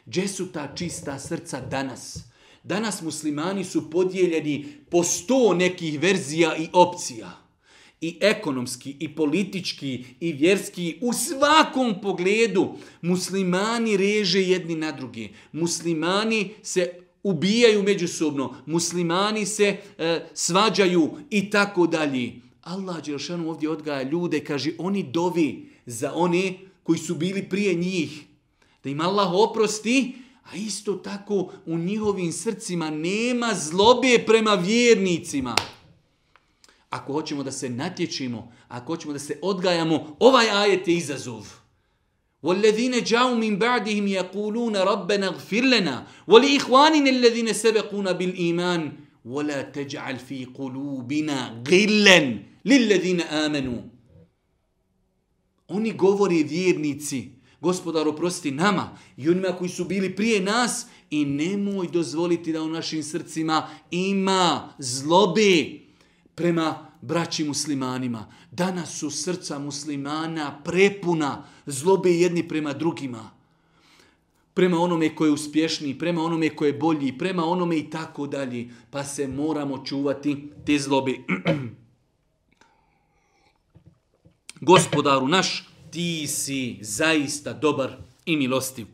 [0.06, 2.33] Gdje su ta čista srca danas?
[2.64, 7.40] Danas muslimani su podijeljeni po sto nekih verzija i opcija.
[8.00, 12.68] I ekonomski, i politički, i vjerski, u svakom pogledu
[13.02, 15.32] muslimani reže jedni na drugi.
[15.52, 22.32] Muslimani se ubijaju međusobno, muslimani se e, svađaju i tako dalje.
[22.62, 28.22] Allah Đelšanu ovdje odgaja ljude, kaže, oni dovi za one koji su bili prije njih.
[28.84, 30.12] Da im Allah oprosti,
[30.43, 35.55] a isto tako u njihovim srcima nema zlobe prema vjernicima.
[36.89, 41.59] Ako hoćemo da se natječimo, ako hoćemo da se odgajamo, ovaj ajet je izazov.
[42.43, 48.91] وَالَّذِينَ جَاءُوا مِنْ بَعْدِهِمْ يَقُولُونَ رَبَّنَا اغْفِرْ لَنَا وَلِإِخْوَانِنَ الَّذِينَ سَبَقُونَ بِالْإِيمَانِ
[49.25, 52.19] وَلَا تَجْعَلْ فِي قُلُوبِنَا غِلًّا
[52.65, 53.81] لِلَّذِينَ آمَنُوا
[55.67, 57.32] Oni govori vjernici,
[57.64, 62.68] Gospodar oprosti nama i onima koji su bili prije nas i nemoj dozvoliti da u
[62.68, 65.80] našim srcima ima zlobe
[66.34, 68.26] prema braći muslimanima.
[68.50, 73.30] Danas su srca muslimana prepuna zlobe jedni prema drugima.
[74.54, 78.68] Prema onome koji je uspješniji, prema onome koji je bolji, prema onome i tako dalje.
[78.90, 81.14] Pa se moramo čuvati te zlobe.
[84.60, 88.86] Gospodaru naš, ti si zaista dobar i milostiv.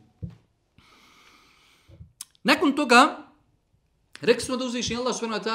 [2.43, 3.27] Nakon toga,
[4.21, 5.51] rekli smo da uzvišnji Allah s.w.t.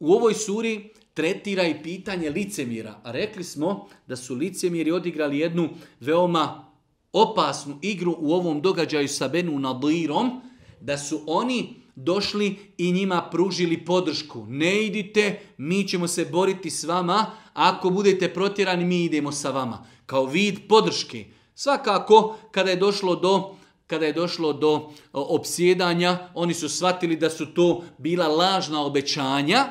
[0.00, 3.00] u ovoj suri tretira i pitanje licemira.
[3.04, 5.68] A rekli smo da su licemiri odigrali jednu
[6.00, 6.64] veoma
[7.12, 10.40] opasnu igru u ovom događaju sa Benu Nadirom,
[10.80, 14.46] da su oni došli i njima pružili podršku.
[14.48, 19.86] Ne idite, mi ćemo se boriti s vama, ako budete protjerani, mi idemo sa vama.
[20.06, 21.24] Kao vid podrške.
[21.54, 23.54] Svakako, kada je došlo do
[23.86, 29.64] kada je došlo do opsjedanja, oni su shvatili da su to bila lažna obećanja,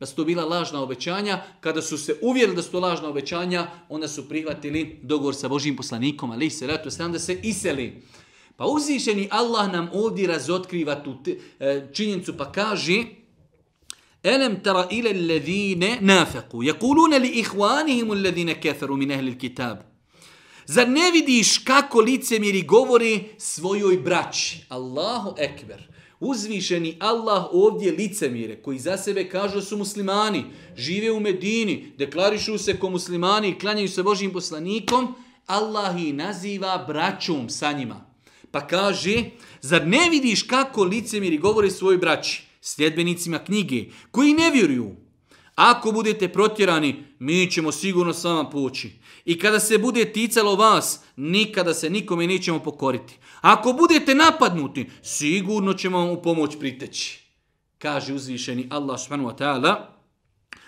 [0.00, 3.66] da su to bila lažna obećanja, kada su se uvjerili da su to lažna obećanja,
[3.88, 8.02] onda su prihvatili dogovor sa Božim poslanikom, ali se ratu da se iseli.
[8.56, 11.16] Pa uzvišeni Allah nam ovdje razotkriva tu
[11.60, 13.04] e, činjenicu pa kaže
[14.22, 19.78] Elem tara ila alladhina nafaqu yaquluna li ikhwanihim alladhina kafaru min ahli alkitab
[20.66, 24.64] Zar ne vidiš kako licemjeri govori svojoj braći?
[24.68, 25.88] Allahu ekber.
[26.20, 30.44] Uzvišeni Allah ovdje licemire koji za sebe kažu su muslimani,
[30.76, 35.14] žive u Medini, deklarišu se ko muslimani i klanjaju se Božim poslanikom,
[35.46, 38.13] Allah ih naziva braćom sa njima.
[38.54, 39.24] Pa kaže,
[39.60, 44.96] zar ne vidiš kako licemiri govore svoj braći, sljedbenicima knjige, koji ne vjeruju?
[45.54, 48.92] Ako budete protjerani, mi ćemo sigurno s vama poći.
[49.24, 53.18] I kada se bude ticalo vas, nikada se nikome nećemo pokoriti.
[53.40, 57.20] Ako budete napadnuti, sigurno ćemo vam u pomoć priteći.
[57.78, 59.86] Kaže uzvišeni Allah subhanahu wa ta'ala,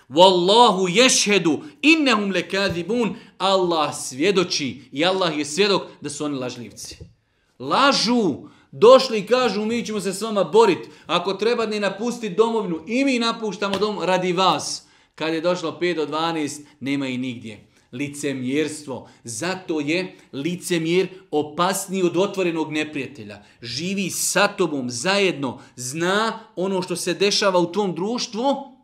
[0.09, 3.15] Wallahu yashhadu innahum lakadibun.
[3.39, 7.16] Allah svjedoči i Allah je svjedok da su oni lažljivci
[7.59, 8.35] lažu,
[8.73, 13.05] došli i kažu mi ćemo se s vama boriti, ako treba ni napustiti domovinu i
[13.05, 14.87] mi napuštamo dom radi vas.
[15.15, 17.67] Kad je došlo 5 do 12, nema i nigdje.
[17.93, 19.09] Licemjerstvo.
[19.25, 23.43] Zato je licemjer opasniji od otvorenog neprijatelja.
[23.63, 28.77] Živi sa tobom zajedno, zna ono što se dešava u tom društvu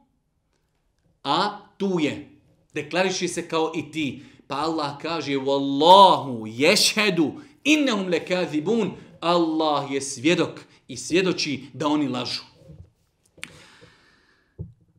[1.25, 2.29] a tu je.
[2.75, 4.23] Deklariši se kao i ti.
[4.47, 7.33] Pa Allah kaže, Wallahu ješhedu
[7.65, 8.91] innehum lekazibun.
[9.21, 12.43] Allah je svjedok i svjedoči da oni lažu.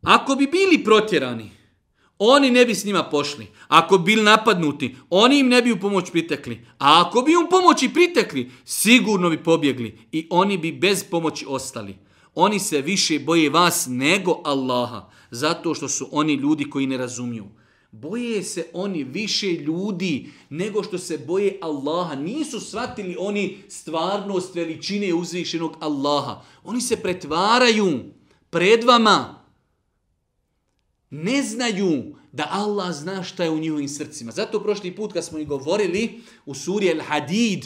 [0.01, 1.51] Ako bi bili protjerani,
[2.19, 3.47] oni ne bi s njima pošli.
[3.67, 6.65] Ako bi bili napadnuti, oni im ne bi u pomoć pritekli.
[6.79, 11.97] A ako bi u pomoći pritekli, sigurno bi pobjegli i oni bi bez pomoći ostali.
[12.35, 17.45] Oni se više boje vas nego Allaha, zato što su oni ljudi koji ne razumiju.
[17.93, 22.15] Boje se oni više ljudi nego što se boje Allaha.
[22.15, 26.41] Nisu shvatili oni stvarnost veličine uzvišenog Allaha.
[26.63, 27.99] Oni se pretvaraju
[28.49, 29.43] pred vama
[31.09, 34.31] ne znaju da Allah zna šta je u njihovim srcima.
[34.31, 37.65] Zato prošli put kad smo i govorili u suri El Hadid,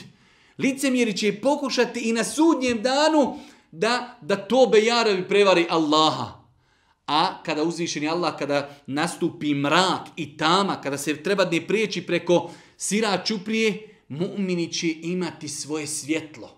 [0.58, 3.40] licemjeri će pokušati i na sudnjem danu
[3.72, 6.47] da, da to bejarovi prevari Allaha.
[7.08, 12.52] A kada uzvišeni Allah, kada nastupi mrak i tama, kada se treba ne prijeći preko
[12.78, 16.58] sira čuprije, mu'mini će imati svoje svjetlo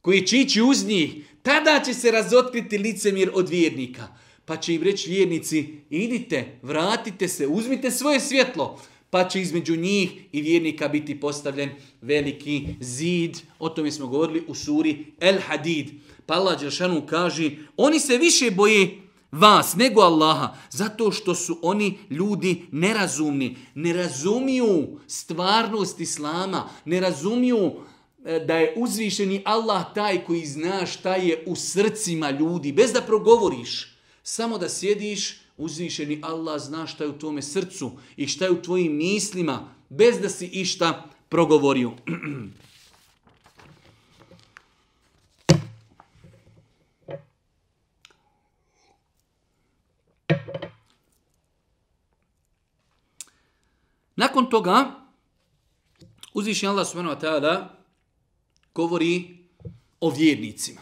[0.00, 1.14] koje će ići uz njih.
[1.42, 4.08] Tada će se razotkriti licemir od vjernika
[4.50, 8.80] pa će im reći vjernici, idite, vratite se, uzmite svoje svjetlo,
[9.10, 13.36] pa će između njih i vjernika biti postavljen veliki zid.
[13.58, 15.90] O tome smo govorili u suri El Hadid.
[16.26, 18.99] Pa Allah Đeršanu kaže, oni se više boje
[19.32, 27.72] vas nego Allaha, zato što su oni ljudi nerazumni, ne razumiju stvarnost Islama, ne razumiju
[28.24, 33.00] e, da je uzvišeni Allah taj koji zna šta je u srcima ljudi, bez da
[33.00, 33.96] progovoriš.
[34.22, 38.62] Samo da sjediš, uzvišeni Allah zna šta je u tome srcu i šta je u
[38.62, 41.92] tvojim mislima, bez da si išta progovorio.
[54.20, 55.00] Nakon toga,
[56.34, 57.54] uzvišeni Allah subhanahu wa ta'ala
[58.74, 59.46] govori
[60.00, 60.80] o vjernicima.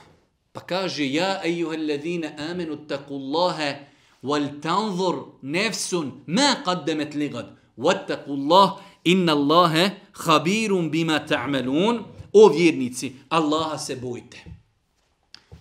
[0.53, 3.75] Pa kaže, ja ejuha alladhina amenu taqullaha
[4.23, 7.55] wal tanzur nefsun ma qaddamet ligad.
[7.79, 12.05] Wattaqullah inna Allahe khabirun bima ta'malun.
[12.33, 14.39] O vjernici, Allaha se bojte.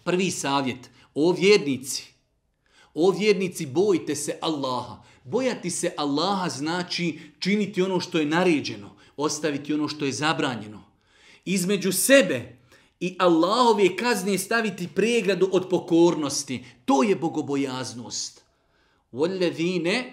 [0.04, 2.04] Prvi savjet, o vjernici,
[2.94, 5.07] o vjernici, bojte se Allaha.
[5.27, 10.85] Bojati se Allaha znači činiti ono što je naređeno, ostaviti ono što je zabranjeno.
[11.45, 12.59] Između sebe
[13.01, 16.65] i Allahove kazne staviti pregradu od pokornosti.
[16.85, 18.43] To je bogobojaznost.
[19.13, 20.05] وَالَّذِينَ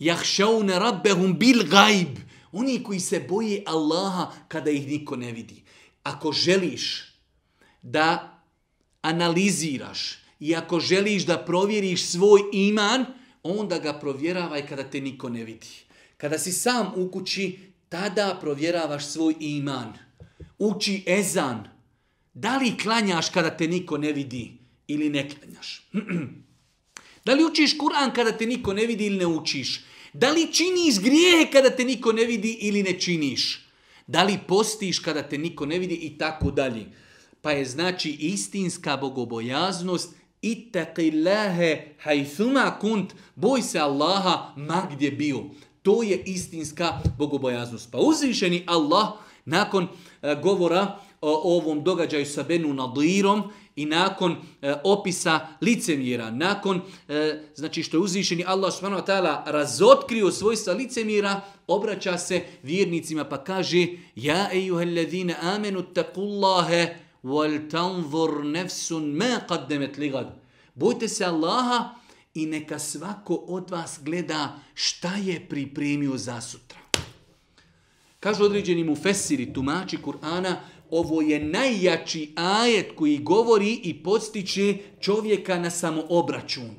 [0.00, 2.16] يَحْشَوْنَ رَبَّهُمْ بِالْغَيْبِ
[2.52, 5.62] Oni koji se boje Allaha kada ih niko ne vidi.
[6.02, 7.14] Ako želiš
[7.82, 8.38] da
[9.02, 13.04] analiziraš i ako želiš da provjeriš svoj iman,
[13.43, 15.67] onda ga provjeravaj kada te niko ne vidi.
[16.17, 19.93] Kada si sam u kući, tada provjeravaš svoj iman
[20.59, 21.67] uči ezan.
[22.33, 24.51] Da li klanjaš kada te niko ne vidi
[24.87, 25.89] ili ne klanjaš?
[27.25, 29.83] da li učiš Kur'an kada te niko ne vidi ili ne učiš?
[30.13, 33.65] Da li činiš grijehe kada te niko ne vidi ili ne činiš?
[34.07, 36.85] Da li postiš kada te niko ne vidi i tako dalje?
[37.41, 43.13] Pa je znači istinska bogobojaznost ittaqillaha haythuma kunt.
[43.35, 45.43] Boj se Allaha ma gdje bio.
[45.81, 47.91] To je istinska bogobojaznost.
[47.91, 49.07] Pa uzvišeni Allah
[49.45, 49.87] nakon
[50.21, 53.43] e, govora o ovom događaju sa Benu Nadirom
[53.75, 59.43] i nakon e, opisa licemjera, nakon e, znači što je uzvišeni Allah subhanahu wa ta'ala
[59.45, 64.97] razotkrio svojstva licemjera, obraća se vjernicima pa kaže Ja ejuhel
[65.41, 66.87] amenu taqullahe
[67.23, 70.29] وَلْتَنْظُرْ tanzur مَا ma لِغَدْ.
[70.75, 71.95] Bojte se Allaha
[72.33, 76.79] i neka svako od vas gleda šta je pripremio za sutra.
[78.19, 80.55] Kažu određeni mu fesiri, tumači Kur'ana,
[80.89, 86.69] ovo je najjači ajet koji govori i postiče čovjeka na samoobračun.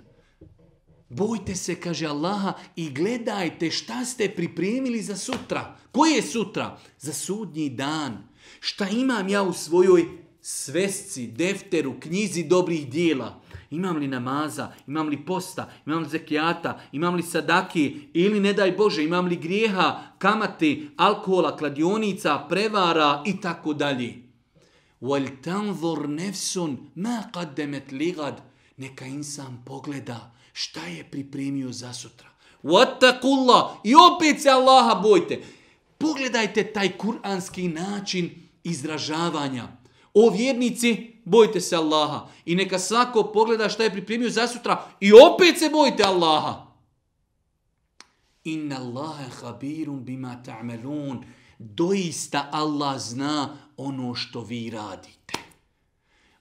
[1.08, 5.76] Bojte se, kaže Allaha, i gledajte šta ste pripremili za sutra.
[5.92, 6.78] Koje je sutra?
[6.98, 8.28] Za sudnji dan.
[8.60, 10.06] Šta imam ja u svojoj
[10.50, 13.40] svesci, defteru, knjizi dobrih dijela?
[13.70, 18.72] Imam li namaza, imam li posta, imam li zekijata, imam li sadaki ili ne daj
[18.72, 24.14] Bože, imam li grijeha, kamate, alkohola, kladionica, prevara i tako dalje.
[25.00, 28.40] Wal tanzur nefsun ma qaddamat ligad.
[28.76, 32.28] Neka insan pogleda šta je pripremio za sutra.
[32.62, 33.76] Wattaqullah.
[33.84, 35.42] I opet se Allaha bojte.
[35.98, 38.30] Pogledajte taj kuranski način
[38.64, 39.79] izražavanja.
[40.14, 42.28] O vjernici, bojte se Allaha.
[42.44, 46.66] I neka svako pogleda šta je pripremio za sutra i opet se bojte Allaha.
[48.44, 51.24] Inna Allahe habirun bima ta'melun.
[51.58, 55.38] Doista Allah zna ono što vi radite.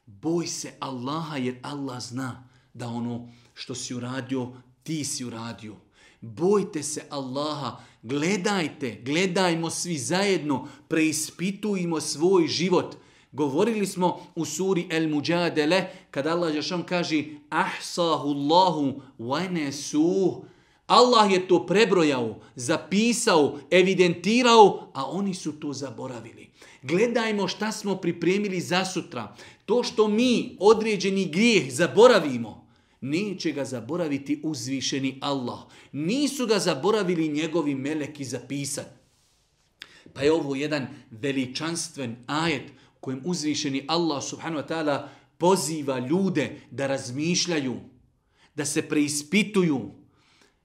[0.05, 2.43] Boj se Allaha jer Allah zna
[2.73, 4.51] da ono što si uradio,
[4.83, 5.75] ti si uradio.
[6.21, 12.95] Bojte se Allaha, gledajte, gledajmo svi zajedno, preispitujmo svoj život.
[13.31, 20.41] Govorili smo u suri El Mujadele, kada Allah Žešan kaže Ahsahu Allahu wa
[20.87, 26.49] Allah je to prebrojao, zapisao, evidentirao, a oni su to zaboravili.
[26.81, 29.35] Gledajmo šta smo pripremili za sutra.
[29.65, 32.67] To što mi određeni grijeh zaboravimo,
[33.01, 35.59] neće ga zaboraviti uzvišeni Allah.
[35.91, 38.99] Nisu ga zaboravili njegovi meleki zapisati.
[40.13, 46.87] Pa je ovo jedan veličanstven ajet kojim uzvišeni Allah subhanahu wa ta'ala poziva ljude da
[46.87, 47.79] razmišljaju,
[48.55, 49.91] da se preispituju,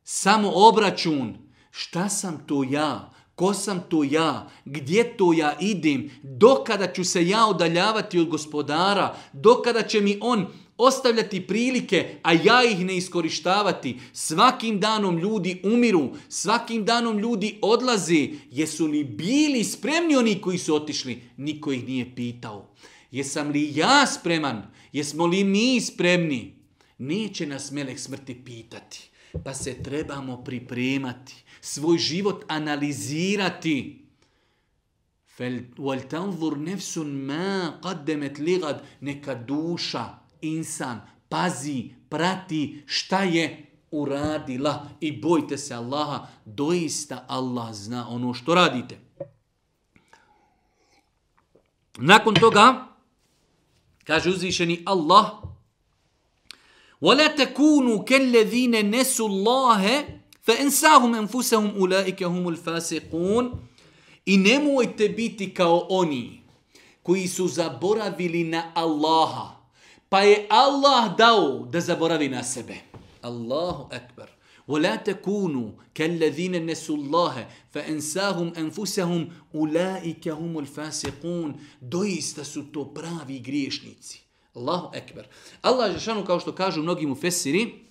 [0.04, 1.38] samo obračun,
[1.70, 7.28] šta sam to ja, ko sam to ja, gdje to ja idem, dokada ću se
[7.28, 10.46] ja udaljavati od gospodara, dokada će mi on
[10.78, 13.98] ostavljati prilike, a ja ih ne iskorištavati.
[14.12, 18.28] Svakim danom ljudi umiru, svakim danom ljudi odlaze.
[18.50, 21.22] Jesu li bili spremni oni koji su otišli?
[21.36, 22.74] Niko ih nije pitao.
[23.10, 24.62] Jesam li ja spreman?
[24.92, 26.54] Jesmo li mi spremni?
[26.98, 29.10] Neće nas melek smrti pitati.
[29.44, 34.05] Pa se trebamo pripremati Svoj život analizirati.
[35.79, 45.57] وَلْتَنْظُرْ نَفْسٌ مَا قَدَّمَتْ لِغَدْ Neka duša insan pazi, prati šta je uradila i bojte
[45.57, 48.99] se Allaha, doista Allah zna ono što radite.
[51.97, 52.87] Nakon toga,
[54.03, 55.31] kaže uzvišeni Allah,
[57.01, 60.03] وَلَا تَكُونُوا كَلَّذِينَ نَسُوا اللَّهَ
[60.47, 63.51] فَاَنْسَاهُمْ أَنْفُسَهُمْ أُولَٰئِكَ هُمُ الْفَاسِقُونَ
[64.25, 66.41] I nemojte biti kao oni
[67.03, 69.55] koji su zaboravili na Allaha,
[70.09, 72.75] pa je Allah dao da zaboravi na sebe.
[73.21, 74.29] Allahu akbar.
[74.69, 84.19] ولا تكونوا كالذين نسوا الله فانساهم انفسهم اولئك هم الفاسقون doista su to pravi griješnici
[84.55, 85.27] Allahu ekber
[85.61, 87.82] Allah je šanu kao što kažu mnogi mu fesiri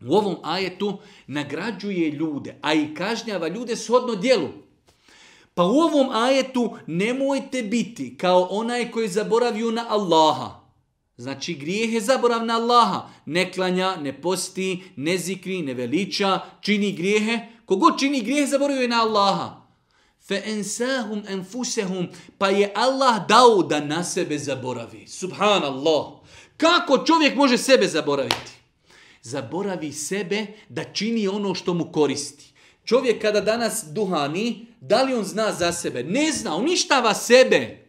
[0.00, 4.48] u ovom ajetu nagrađuje ljude a i kažnjava ljude shodno djelu
[5.54, 10.64] pa u ovom ajetu nemojte biti kao onaj koji zaboravio na Allaha
[11.16, 13.08] Znači grijeh je zaborav na Allaha.
[13.26, 17.38] Ne klanja, ne posti, ne zikri, ne veliča, čini grijehe.
[17.66, 19.62] Kogo čini grijeh zaboravio na Allaha.
[20.28, 22.08] Fe ensahum enfusehum.
[22.38, 25.06] Pa je Allah dao da na sebe zaboravi.
[25.06, 26.04] Subhanallah.
[26.56, 28.52] Kako čovjek može sebe zaboraviti?
[29.24, 32.52] Zaboravi sebe da čini ono što mu koristi.
[32.84, 36.02] Čovjek kada danas duhani, da li on zna za sebe?
[36.02, 37.84] Ne zna, uništava sebe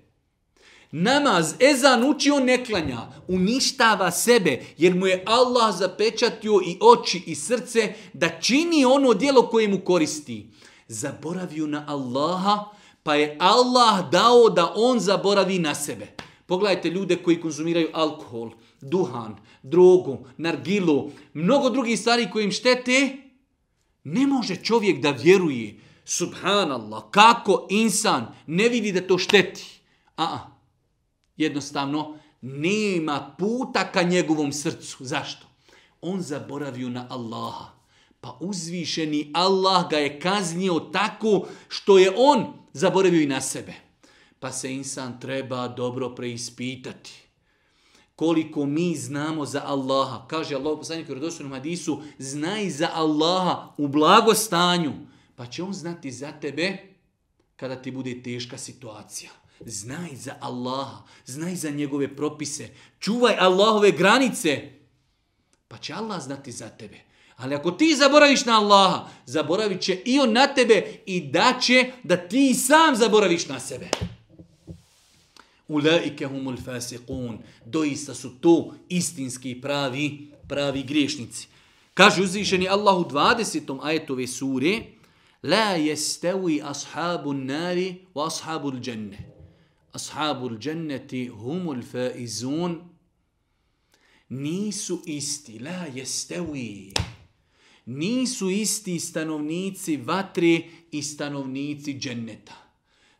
[0.95, 2.99] namaz, ezan uči, on ne klanja.
[3.27, 9.49] Uništava sebe, jer mu je Allah zapečatio i oči i srce da čini ono dijelo
[9.49, 10.49] koje mu koristi.
[10.87, 12.63] Zaboravio na Allaha,
[13.03, 16.07] pa je Allah dao da on zaboravi na sebe.
[16.45, 18.51] Pogledajte ljude koji konzumiraju alkohol,
[18.81, 23.17] duhan, drogu, nargilu, mnogo drugih stvari koje im štete,
[24.03, 25.79] ne može čovjek da vjeruje.
[26.05, 29.81] Subhanallah, kako insan ne vidi da to šteti.
[30.17, 30.39] A, -a.
[31.37, 35.05] Jednostavno, nema puta ka njegovom srcu.
[35.05, 35.47] Zašto?
[36.01, 37.65] On zaboravio na Allaha.
[38.21, 43.73] Pa uzvišeni Allah ga je kaznio tako što je on zaboravio i na sebe.
[44.39, 47.24] Pa se insan treba dobro preispitati.
[48.15, 50.27] Koliko mi znamo za Allaha.
[50.27, 51.13] Kaže Allah u poslaniku
[51.51, 54.93] Hadisu, znaj za Allaha u blagostanju.
[55.35, 56.77] Pa će on znati za tebe
[57.55, 59.31] kada ti bude teška situacija.
[59.59, 64.71] Znaj za Allaha, znaj za njegove propise, čuvaj Allahove granice,
[65.67, 66.99] pa će Allah znati za tebe.
[67.35, 71.91] Ali ako ti zaboraviš na Allaha, zaboravit će i on na tebe i da će
[72.03, 73.89] da ti sam zaboraviš na sebe.
[75.67, 77.39] Ulaike humul fasiqun.
[77.65, 81.47] Doista su to istinski pravi, pravi griješnici.
[81.93, 83.79] Kaže uzvišeni Allah u 20.
[83.81, 84.81] ajetove sure
[85.43, 89.35] La jestevi ashabu nari wa ashabu l'đenne.
[89.93, 92.81] ashabul l'đenneti humul faizun
[94.29, 96.93] nisu isti, la jestevi.
[97.85, 100.61] Nisu isti stanovnici vatre
[100.91, 102.55] i stanovnici dženneta.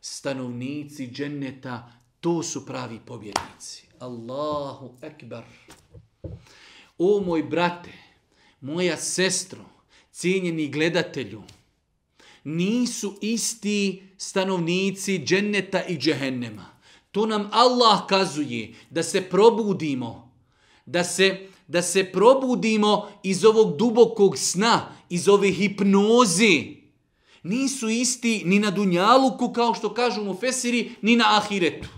[0.00, 1.95] Stanovnici dženneta
[2.26, 3.86] To su pravi pobjednici.
[3.98, 5.44] Allahu ekbar.
[6.98, 7.92] O moj brate,
[8.60, 9.64] moja sestro,
[10.12, 11.42] cijenjeni gledatelju,
[12.44, 16.66] nisu isti stanovnici dženneta i džehennema.
[17.12, 20.32] To nam Allah kazuje da se probudimo,
[20.86, 26.64] da se, da se probudimo iz ovog dubokog sna, iz ove hipnoze.
[27.42, 31.88] Nisu isti ni na Dunjaluku, kao što kažu mu Fesiri, ni na Ahiretu.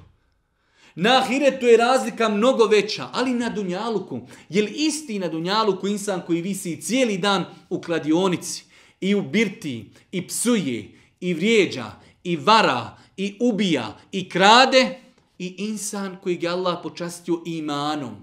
[1.01, 4.21] Na Ahiretu je razlika mnogo veća, ali na Dunjaluku.
[4.49, 8.65] Je li isti na Dunjaluku insan koji visi cijeli dan u kladionici,
[9.01, 10.91] i u birti, i psuje,
[11.21, 11.93] i vrijeđa,
[12.25, 14.99] i vara, i ubija, i krade,
[15.39, 18.17] i insan koji ga Allah počastio imanom.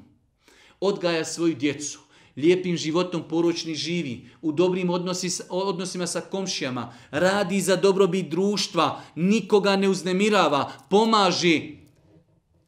[0.79, 1.99] Odgaja svoju djecu,
[2.35, 9.75] lijepim životom poročni živi, u dobrim odnosi, odnosima sa komšijama, radi za dobrobit društva, nikoga
[9.75, 11.84] ne uznemirava, pomaže.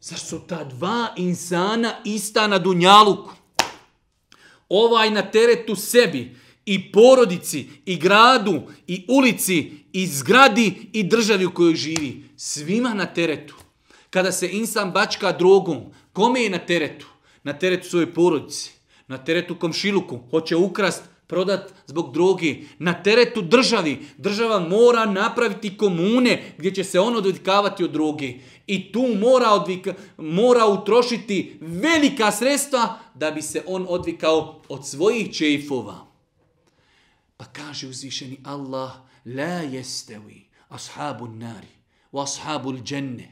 [0.01, 3.31] Zar su ta dva insana ista na dunjaluku?
[4.69, 6.35] Ovaj na teretu sebi,
[6.65, 12.23] i porodici, i gradu, i ulici, i zgradi, i državi u kojoj živi.
[12.37, 13.55] Svima na teretu.
[14.09, 15.83] Kada se insan bačka drogom,
[16.13, 17.07] kome je na teretu?
[17.43, 18.71] Na teretu svoje porodici,
[19.07, 24.05] na teretu komšiluku, hoće ukrast, prodat zbog droge, na teretu državi.
[24.17, 28.33] Država mora napraviti komune gdje će se on odvikavati od droge.
[28.67, 35.35] I tu mora, odvika, mora utrošiti velika sredstva da bi se on odvikao od svojih
[35.35, 36.07] čeifova.
[37.37, 38.91] Pa kaže uzvišeni Allah,
[39.25, 41.73] la jestevi ashabu nari,
[42.11, 43.31] wa ashabu l'đenne.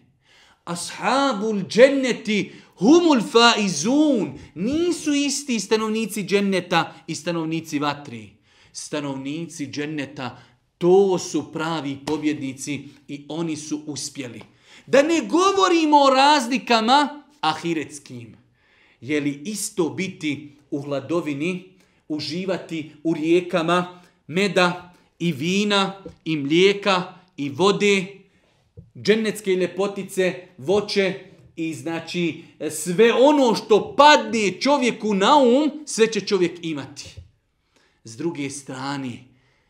[0.65, 4.39] Ashabu l'đenneti humul faizun.
[4.55, 8.30] Nisu isti stanovnici dženneta i stanovnici vatri.
[8.71, 10.38] Stanovnici dženneta,
[10.78, 14.41] to su pravi pobjednici i oni su uspjeli.
[14.86, 18.38] Da ne govorimo o razlikama ahiretskim.
[19.01, 21.63] Je li isto biti u hladovini,
[22.07, 28.05] uživati u rijekama meda i vina i mlijeka i vode,
[28.97, 36.21] dženecke ljepotice, voće i znači e, sve ono što padne čovjeku na um, sve će
[36.21, 37.15] čovjek imati.
[38.03, 39.23] S druge strane,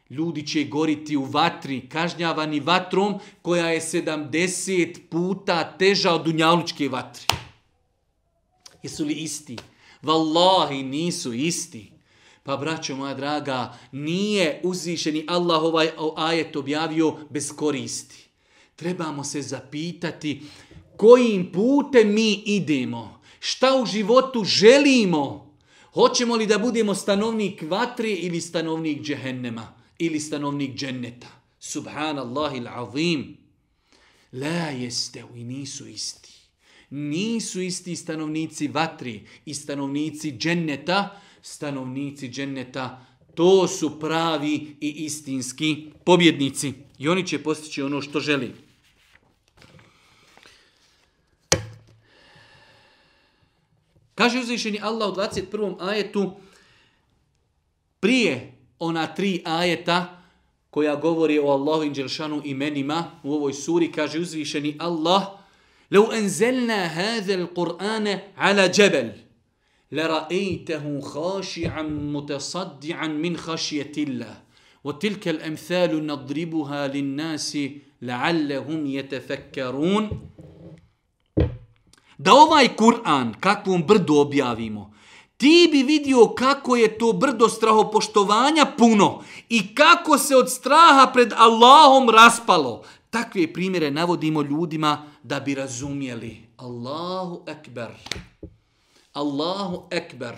[0.09, 7.25] ljudi će goriti u vatri, kažnjavani vatrom koja je 70 puta teža od dunjalučke vatri.
[8.83, 9.57] Jesu li isti?
[10.03, 11.91] Wallahi nisu isti.
[12.43, 18.25] Pa, braćo moja draga, nije uzvišeni Allah ovaj ajet objavio bez koristi.
[18.75, 20.41] Trebamo se zapitati
[20.97, 25.55] kojim putem mi idemo, šta u životu želimo.
[25.93, 31.27] Hoćemo li da budemo stanovnik vatre ili stanovnik džehennema ili stanovnik dženneta.
[31.59, 33.35] Subhanallahi l'azim.
[34.33, 36.33] La jeste i nisu isti.
[36.89, 46.73] Nisu isti stanovnici vatri i stanovnici dženneta, stanovnici dženneta, to su pravi i istinski pobjednici.
[46.99, 48.51] I oni će postići ono što želi.
[54.15, 55.75] Kaže uzvišeni Allah u 21.
[55.79, 56.31] ajetu,
[57.99, 60.21] prije ona tri ajeta
[60.69, 65.45] koja govori o Allahu inđelšanu imenima u ovoj suri, kaže uzvišeni Allah,
[65.91, 69.11] لو أنزلنا هذا القرآن على جبل
[69.91, 74.41] لرأيته خاشعا متصدعا من خشية الله
[74.83, 77.57] وتلك الأمثال نضربها للناس
[78.01, 80.29] لعلهم يتفكرون
[82.17, 84.93] Da ovaj Kur'an, kakvom brdo objavimo,
[85.37, 91.33] ti bi vidio kako je to brdo strahopoštovanja puno i kako se od straha pred
[91.37, 92.83] Allahom raspalo.
[93.09, 96.47] Takve primjere navodimo ljudima da bi razumjeli.
[96.57, 97.91] Allahu ekber.
[99.13, 100.35] Allahu ekber.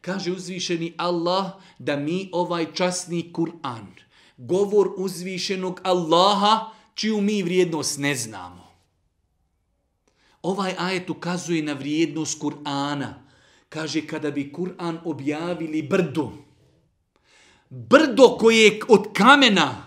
[0.00, 1.46] Kaže uzvišeni Allah
[1.78, 3.86] da mi ovaj časni Kur'an,
[4.36, 8.59] govor uzvišenog Allaha, čiju mi vrijednost ne znamo.
[10.42, 13.14] Ovaj ajet ukazuje na vrijednost Kur'ana.
[13.68, 16.32] Kaže kada bi Kur'an objavili brdo,
[17.70, 19.86] brdo koje je od kamena,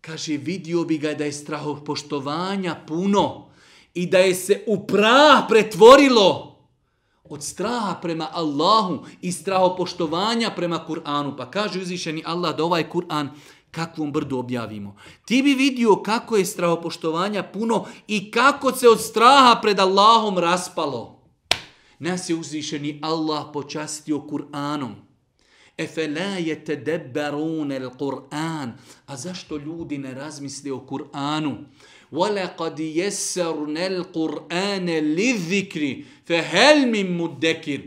[0.00, 3.46] kaže vidio bi ga da je straho poštovanja puno,
[3.96, 6.56] i da je se u prah pretvorilo
[7.24, 11.36] od straha prema Allahu i strahopoštovanja prema Kur'anu.
[11.36, 13.28] Pa kaže uzvišeni Allah da ovaj Kur'an
[13.71, 14.95] kakvom brdu objavimo.
[15.25, 21.21] Ti bi vidio kako je strahopoštovanja puno i kako se od straha pred Allahom raspalo.
[21.99, 24.91] Nas je uzvišeni Allah počastio Kur'anom.
[25.77, 28.71] Efe la je tedebbarun el Kur'an.
[29.05, 31.55] A zašto ljudi ne razmisli o Kur'anu?
[32.11, 37.81] وَلَقَدْ يَسَّرْنَ الْقُرْآنَ لِذِّكْرِ فَهَلْ مِنْ مُدَّكِرِ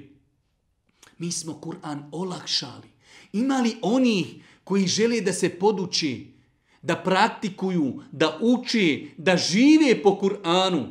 [1.19, 2.89] Mi smo Kur'an olakšali.
[3.33, 6.28] Imali oni koji žele da se poduči,
[6.82, 10.84] da praktikuju, da uči, da žive po Kur'anu.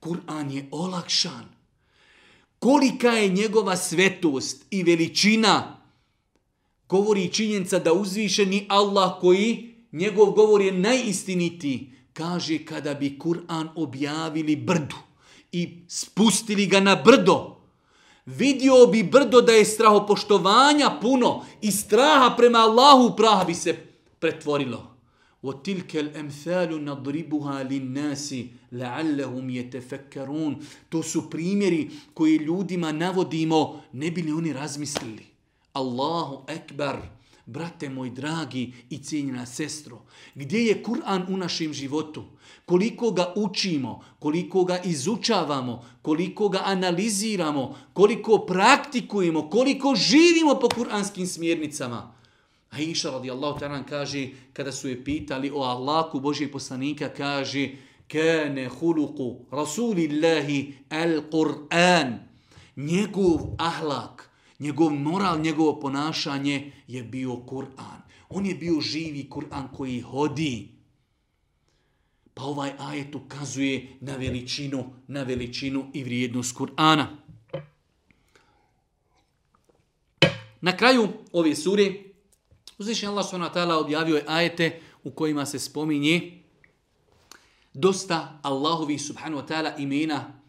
[0.00, 1.44] Kur'an je olakšan.
[2.58, 5.78] Kolika je njegova svetost i veličina,
[6.88, 14.56] govori činjenica da uzvišeni Allah koji njegov govor je najistiniti, kaže kada bi Kur'an objavili
[14.56, 14.98] brdu
[15.52, 17.61] i spustili ga na brdo,
[18.25, 23.73] vidio bi brdo da je strahopoštovanja puno i straha prema Allahu praha bi se
[24.19, 24.97] pretvorilo.
[25.43, 28.33] وَتِلْكَ الْأَمْثَالُ نَضْرِبُهَا لِلنَّاسِ
[28.71, 30.55] لَعَلَّهُمْ يَتَفَكَّرُونَ
[30.89, 35.25] To su primjeri koji ljudima navodimo, ne bi li oni razmislili.
[35.73, 36.97] Allahu ekbar,
[37.45, 40.01] brate moj dragi i cijenjena sestro,
[40.35, 42.23] gdje je Kur'an u našem životu?
[42.66, 51.26] Koliko ga učimo, koliko ga izučavamo, koliko ga analiziramo, koliko praktikujemo, koliko živimo po kuranskim
[51.26, 52.14] smjernicama?
[52.70, 57.68] Aisha radijallahu ta'ala kaže, kada su je pitali o Allahu Božje poslanika, kaže,
[58.08, 62.18] kane huluku rasulillahi al-Qur'an.
[62.76, 68.00] Njegov ahlak, njegov moral, njegovo ponašanje je bio Kur'an.
[68.30, 70.68] On je bio živi Kur'an koji hodi.
[72.34, 77.06] Pa ovaj ajet ukazuje na veličinu, na veličinu i vrijednost Kur'ana.
[80.60, 81.92] Na kraju ove sure,
[82.78, 83.74] uzvišen Allah s.w.t.
[83.74, 86.42] objavio je ajete u kojima se spominje
[87.74, 90.41] dosta Allahovi subhanahu wa ta'ala imena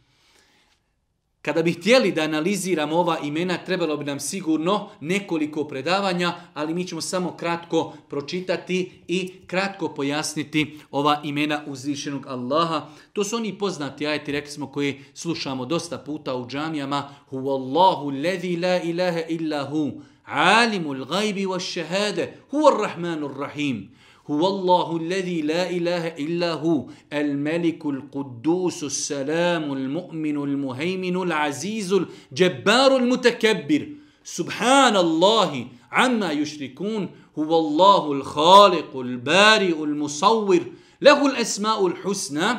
[1.43, 6.87] Kada bi htjeli da analiziramo ova imena, trebalo bi nam sigurno nekoliko predavanja, ali mi
[6.87, 12.87] ćemo samo kratko pročitati i kratko pojasniti ova imena uzvišenog Allaha.
[13.13, 17.09] To su oni poznati ajeti, rekli smo, koji slušamo dosta puta u džamijama.
[17.29, 19.91] Hu Allahu la ilaha illa hu,
[20.25, 23.89] alimul gajbi wa šehade, hu ar-Rahmanur Rahim.
[24.27, 33.87] هو الله الذي لا إله إلا هو الملك القدوس السلام المؤمن المهيمن العزيز الجبار المتكبر.
[34.23, 37.09] سبحان الله عما يشركون
[37.39, 40.65] هو الله الخالق البارئ المصور
[41.01, 42.57] له الأسماء الحسنى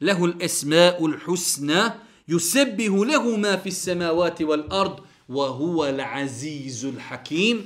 [0.00, 1.82] له الأسماء الحسنى
[2.28, 7.64] يسبه له ما في السماوات والأرض وهو العزيز الحكيم.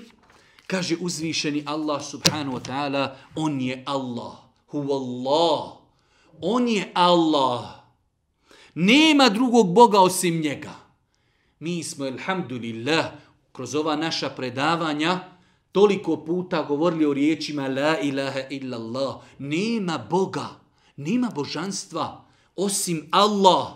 [0.69, 4.37] Kaže uzvišeni Allah subhanahu wa ta'ala, on je Allah.
[4.69, 5.81] Huwallah.
[6.45, 7.81] On je Allah.
[8.75, 10.77] Nema drugog Boga osim njega.
[11.59, 13.07] Mi smo, alhamdulillah,
[13.53, 15.21] kroz ova naša predavanja,
[15.73, 19.17] toliko puta govorili o riječima La ilaha illallah.
[19.39, 20.49] Nema Boga,
[20.97, 22.25] nema božanstva,
[22.57, 23.69] osim Allah.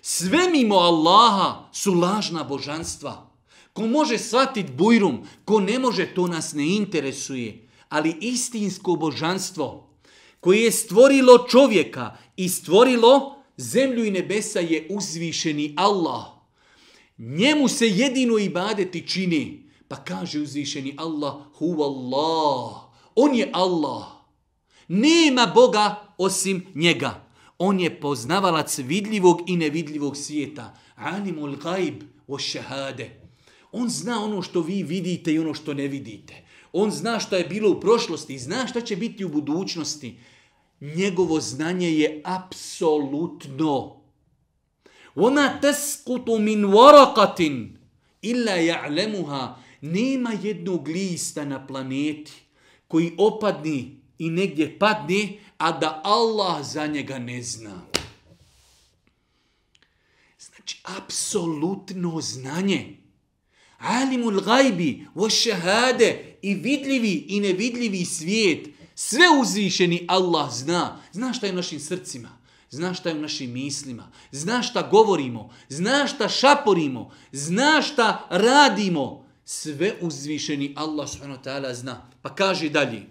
[0.00, 3.25] Sve mimo Allaha su lažna božanstva.
[3.76, 7.68] Ko može shvatiti bujrum, ko ne može, to nas ne interesuje.
[7.88, 9.90] Ali istinsko božanstvo
[10.40, 16.24] koje je stvorilo čovjeka i stvorilo zemlju i nebesa je uzvišeni Allah.
[17.18, 19.70] Njemu se jedino ibadeti čini.
[19.88, 22.72] Pa kaže uzvišeni Allah, hu Allah.
[23.14, 24.04] On je Allah.
[24.88, 27.28] Nema Boga osim njega.
[27.58, 30.74] On je poznavalac vidljivog i nevidljivog svijeta.
[30.94, 33.25] Alimul gajb o šehade.
[33.78, 36.34] On zna ono što vi vidite i ono što ne vidite.
[36.72, 40.18] On zna što je bilo u prošlosti i zna šta će biti u budućnosti.
[40.80, 44.00] Njegovo znanje je apsolutno.
[45.14, 47.68] Ona teskutu min warakatin
[48.22, 49.54] illa ja'lemuha.
[49.80, 52.32] Nema jednog lista na planeti
[52.88, 57.82] koji opadni i negdje padne, a da Allah za njega ne zna.
[60.38, 63.05] Znači, apsolutno znanje
[63.78, 71.00] alimul gajbi, wa šehade, i vidljivi i nevidljivi svijet, sve uzvišeni Allah zna.
[71.12, 72.38] Zna šta je u našim srcima,
[72.70, 79.26] zna šta je u našim mislima, zna šta govorimo, zna šta šaporimo, zna šta radimo.
[79.48, 82.10] Sve uzvišeni Allah subhanahu ta'ala zna.
[82.22, 83.02] Pa kaže dalje.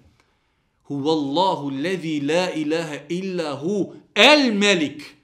[0.83, 5.15] Huvallahu levi la ilaha illa hu el melik.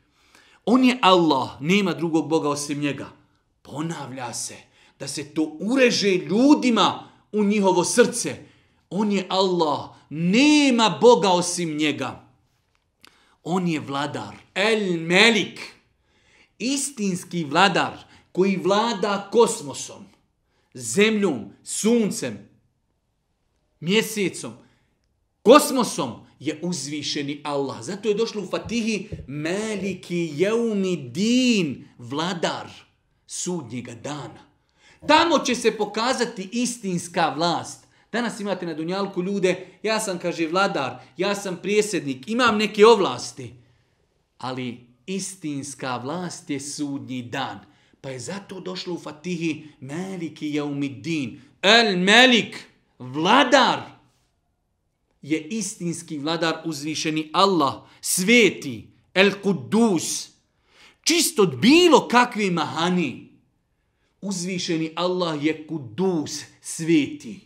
[0.65, 3.09] On je Allah, nema drugog Boga osim njega.
[3.61, 4.70] Ponavlja se
[5.01, 8.35] da se to ureže ljudima u njihovo srce.
[8.89, 12.27] On je Allah, nema Boga osim njega.
[13.43, 15.59] On je vladar, El Melik,
[16.59, 17.97] istinski vladar
[18.31, 20.05] koji vlada kosmosom,
[20.73, 22.49] zemljom, suncem,
[23.79, 24.53] mjesecom,
[25.41, 27.81] kosmosom, je uzvišeni Allah.
[27.81, 32.69] Zato je došlo u Fatihi Meliki Jeumi Din, vladar
[33.27, 34.50] sudnjega dana.
[35.07, 37.87] Tamo će se pokazati istinska vlast.
[38.11, 43.53] Danas imate na Dunjalku ljude, ja sam, kaže, vladar, ja sam prijesednik, imam neke ovlasti.
[44.37, 47.59] Ali istinska vlast je sudnji dan.
[48.01, 51.41] Pa je zato došlo u Fatihi Meliki Jaumidin.
[51.61, 52.65] El Melik,
[52.99, 53.81] vladar,
[55.21, 60.29] je istinski vladar uzvišeni Allah, sveti, El Kudus,
[61.03, 63.30] čist od bilo kakve mahani.
[64.21, 67.39] Uzvišeni Allah je Kudus, sveti.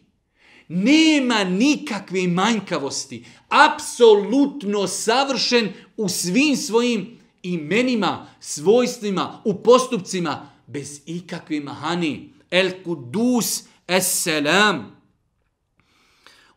[0.67, 3.25] Nema nikakve manjkavosti.
[3.49, 12.33] Apsolutno savršen u svim svojim imenima, svojstvima, u postupcima, bez ikakve mahani.
[12.51, 15.01] El Kudus, Es Selam.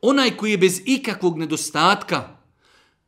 [0.01, 2.39] Onaj koji je bez ikakvog nedostatka,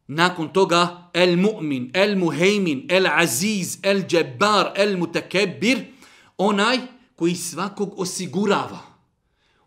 [0.07, 5.85] nakon toga El Mu'min, El Muhejmin, El Aziz, El Džebar, El Mutakebir,
[6.39, 6.79] onaj
[7.21, 8.81] koji svakog osigurava.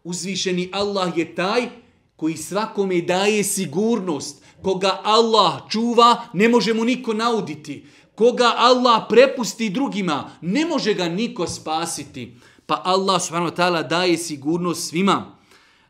[0.04, 1.70] Uzvišeni Allah je taj
[2.16, 4.44] koji svakome daje sigurnost.
[4.62, 7.86] Koga Allah čuva, ne može mu niko nauditi.
[8.16, 12.34] Koga Allah prepusti drugima, ne može ga niko spasiti.
[12.66, 15.38] Pa Allah subhanahu wa ta'ala daje sigurnost svima.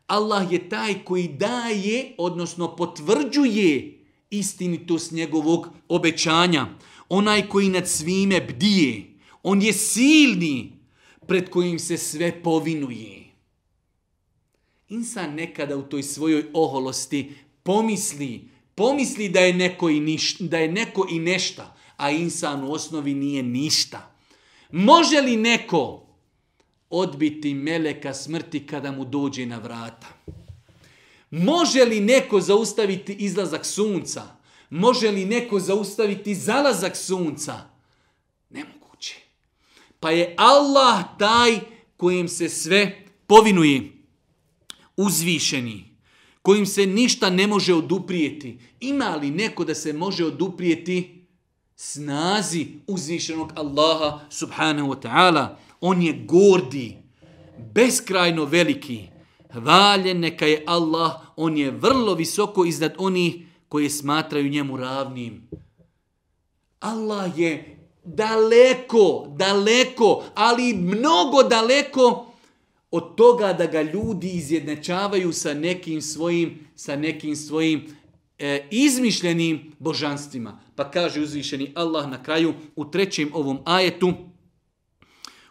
[0.07, 6.67] Allah je taj koji daje, odnosno potvrđuje istinitost njegovog obećanja.
[7.09, 9.17] Onaj koji nad svime bdije.
[9.43, 10.72] On je silni
[11.27, 13.23] pred kojim se sve povinuje.
[14.89, 20.71] Insan nekada u toj svojoj oholosti pomisli, pomisli da je neko i, niš, da je
[20.71, 24.15] neko i nešta, a insan u osnovi nije ništa.
[24.71, 26.07] Može li neko
[26.89, 30.07] odbiti meleka smrti kada mu dođe na vrata?
[31.31, 34.23] Može li neko zaustaviti izlazak sunca?
[34.69, 37.69] Može li neko zaustaviti zalazak sunca?
[38.49, 38.82] Nemoguće.
[40.03, 41.59] Pa je Allah taj
[41.97, 43.91] kojim se sve povinuje.
[44.97, 45.95] Uzvišeni.
[46.41, 48.59] Kojim se ništa ne može oduprijeti.
[48.79, 51.25] Ima li neko da se može oduprijeti
[51.75, 55.55] snazi uzvišenog Allaha subhanahu wa ta'ala?
[55.81, 56.97] On je gordi,
[57.73, 59.07] beskrajno veliki.
[59.53, 63.35] Hvaljen neka je Allah, on je vrlo visoko iznad onih
[63.69, 65.47] koji smatraju njemu ravnim.
[66.79, 72.25] Allah je daleko, daleko, ali mnogo daleko
[72.91, 77.87] od toga da ga ljudi izjednačavaju sa nekim svojim, sa nekim svojim
[78.39, 80.59] e, izmišljenim božanstvima.
[80.75, 84.13] Pa kaže uzvišeni Allah na kraju u trećem ovom ajetu,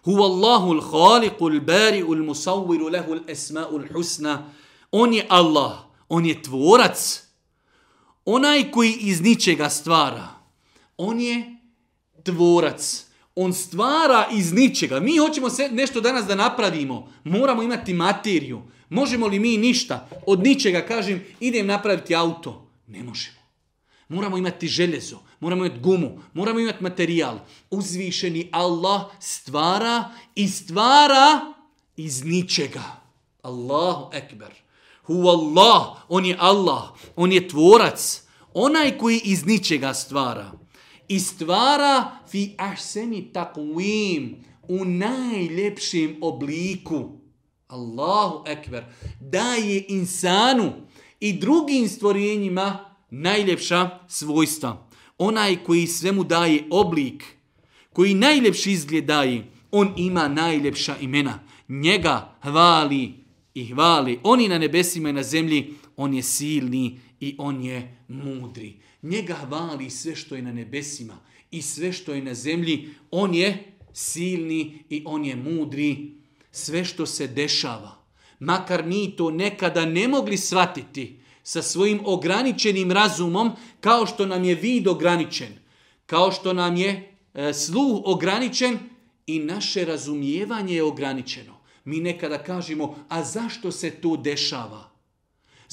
[0.05, 4.51] Huwa Allahu al-Khaliqu al-Bari'u al-Musawwiru lahu al-Asma'u al-Husna.
[4.91, 7.23] On je Allah, on je tvorac.
[8.25, 10.29] Onaj koji iz ničega stvara.
[10.97, 11.52] On je
[12.23, 13.05] tvorac.
[13.35, 15.01] On stvara iz ničega.
[15.01, 17.13] Mi hoćemo se nešto danas da napravimo.
[17.25, 18.63] Moramo imati materiju.
[18.89, 20.09] Možemo li mi ništa?
[20.27, 22.69] Od ničega kažem, idem napraviti auto.
[22.87, 23.43] Ne možemo.
[24.09, 27.39] Moramo imati željezo, moramo imati gumu, moramo imati materijal.
[27.71, 31.41] Uzvišeni Allah stvara i stvara
[31.97, 32.83] iz ničega.
[33.43, 34.53] Allahu ekber.
[35.03, 36.83] Hu Allah, on je Allah,
[37.17, 38.23] on je tvorac.
[38.55, 40.53] Onaj koji iz ničega stvara.
[41.13, 44.37] I stvara fi ahseni takvim
[44.69, 47.11] u najljepšem obliku.
[47.69, 48.85] Allahu ekber.
[49.21, 50.73] Daje insanu
[51.21, 54.89] i drugim stvorenjima najljepša svojstva.
[55.19, 57.25] Onaj koji svemu daje oblik,
[57.93, 61.39] koji najljepši izgled daje, on ima najljepša imena.
[61.69, 63.15] Njega hvali
[63.55, 64.19] i hvali.
[64.23, 68.75] Oni na nebesima i na zemlji, on je silni i on je mudri.
[69.03, 71.19] Njega hvali sve što je na nebesima
[71.51, 72.89] i sve što je na zemlji.
[73.11, 76.11] On je silni i on je mudri.
[76.51, 78.05] Sve što se dešava.
[78.41, 84.55] Makar mi to nekada ne mogli shvatiti, sa svojim ograničenim razumom, kao što nam je
[84.55, 85.59] vid ograničen,
[86.07, 88.79] kao što nam je e, sluh ograničen
[89.27, 91.55] i naše razumijevanje je ograničeno.
[91.85, 94.92] Mi nekada kažemo, a zašto se to dešava?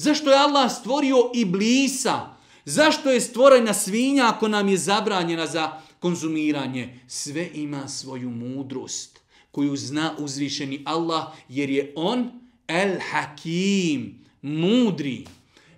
[0.00, 2.36] Zašto je Allah stvorio iblisa?
[2.64, 7.00] Zašto je stvorena svinja ako nam je zabranjena za konzumiranje?
[7.08, 9.20] Sve ima svoju mudrost
[9.50, 12.30] koju zna uzvišeni Allah jer je on
[12.68, 15.26] el hakim, mudri.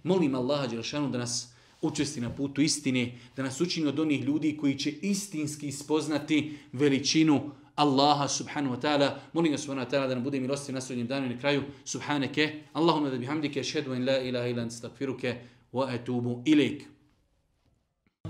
[0.02, 1.48] Molim Allaha Đelšanu da nas
[1.80, 7.50] učesti na putu istine, da nas učini od onih ljudi koji će istinski spoznati veličinu
[7.76, 9.18] Allaha subhanahu wa ta'ala.
[9.34, 11.62] Molim ga subhanahu wa ta'ala da nam bude milosti na sudnjem danu i na kraju.
[11.84, 15.36] Subhaneke, Allahumma da bihamdike, šhedu in la ilaha ilan stakfiruke,
[15.72, 16.86] wa atubu ilik.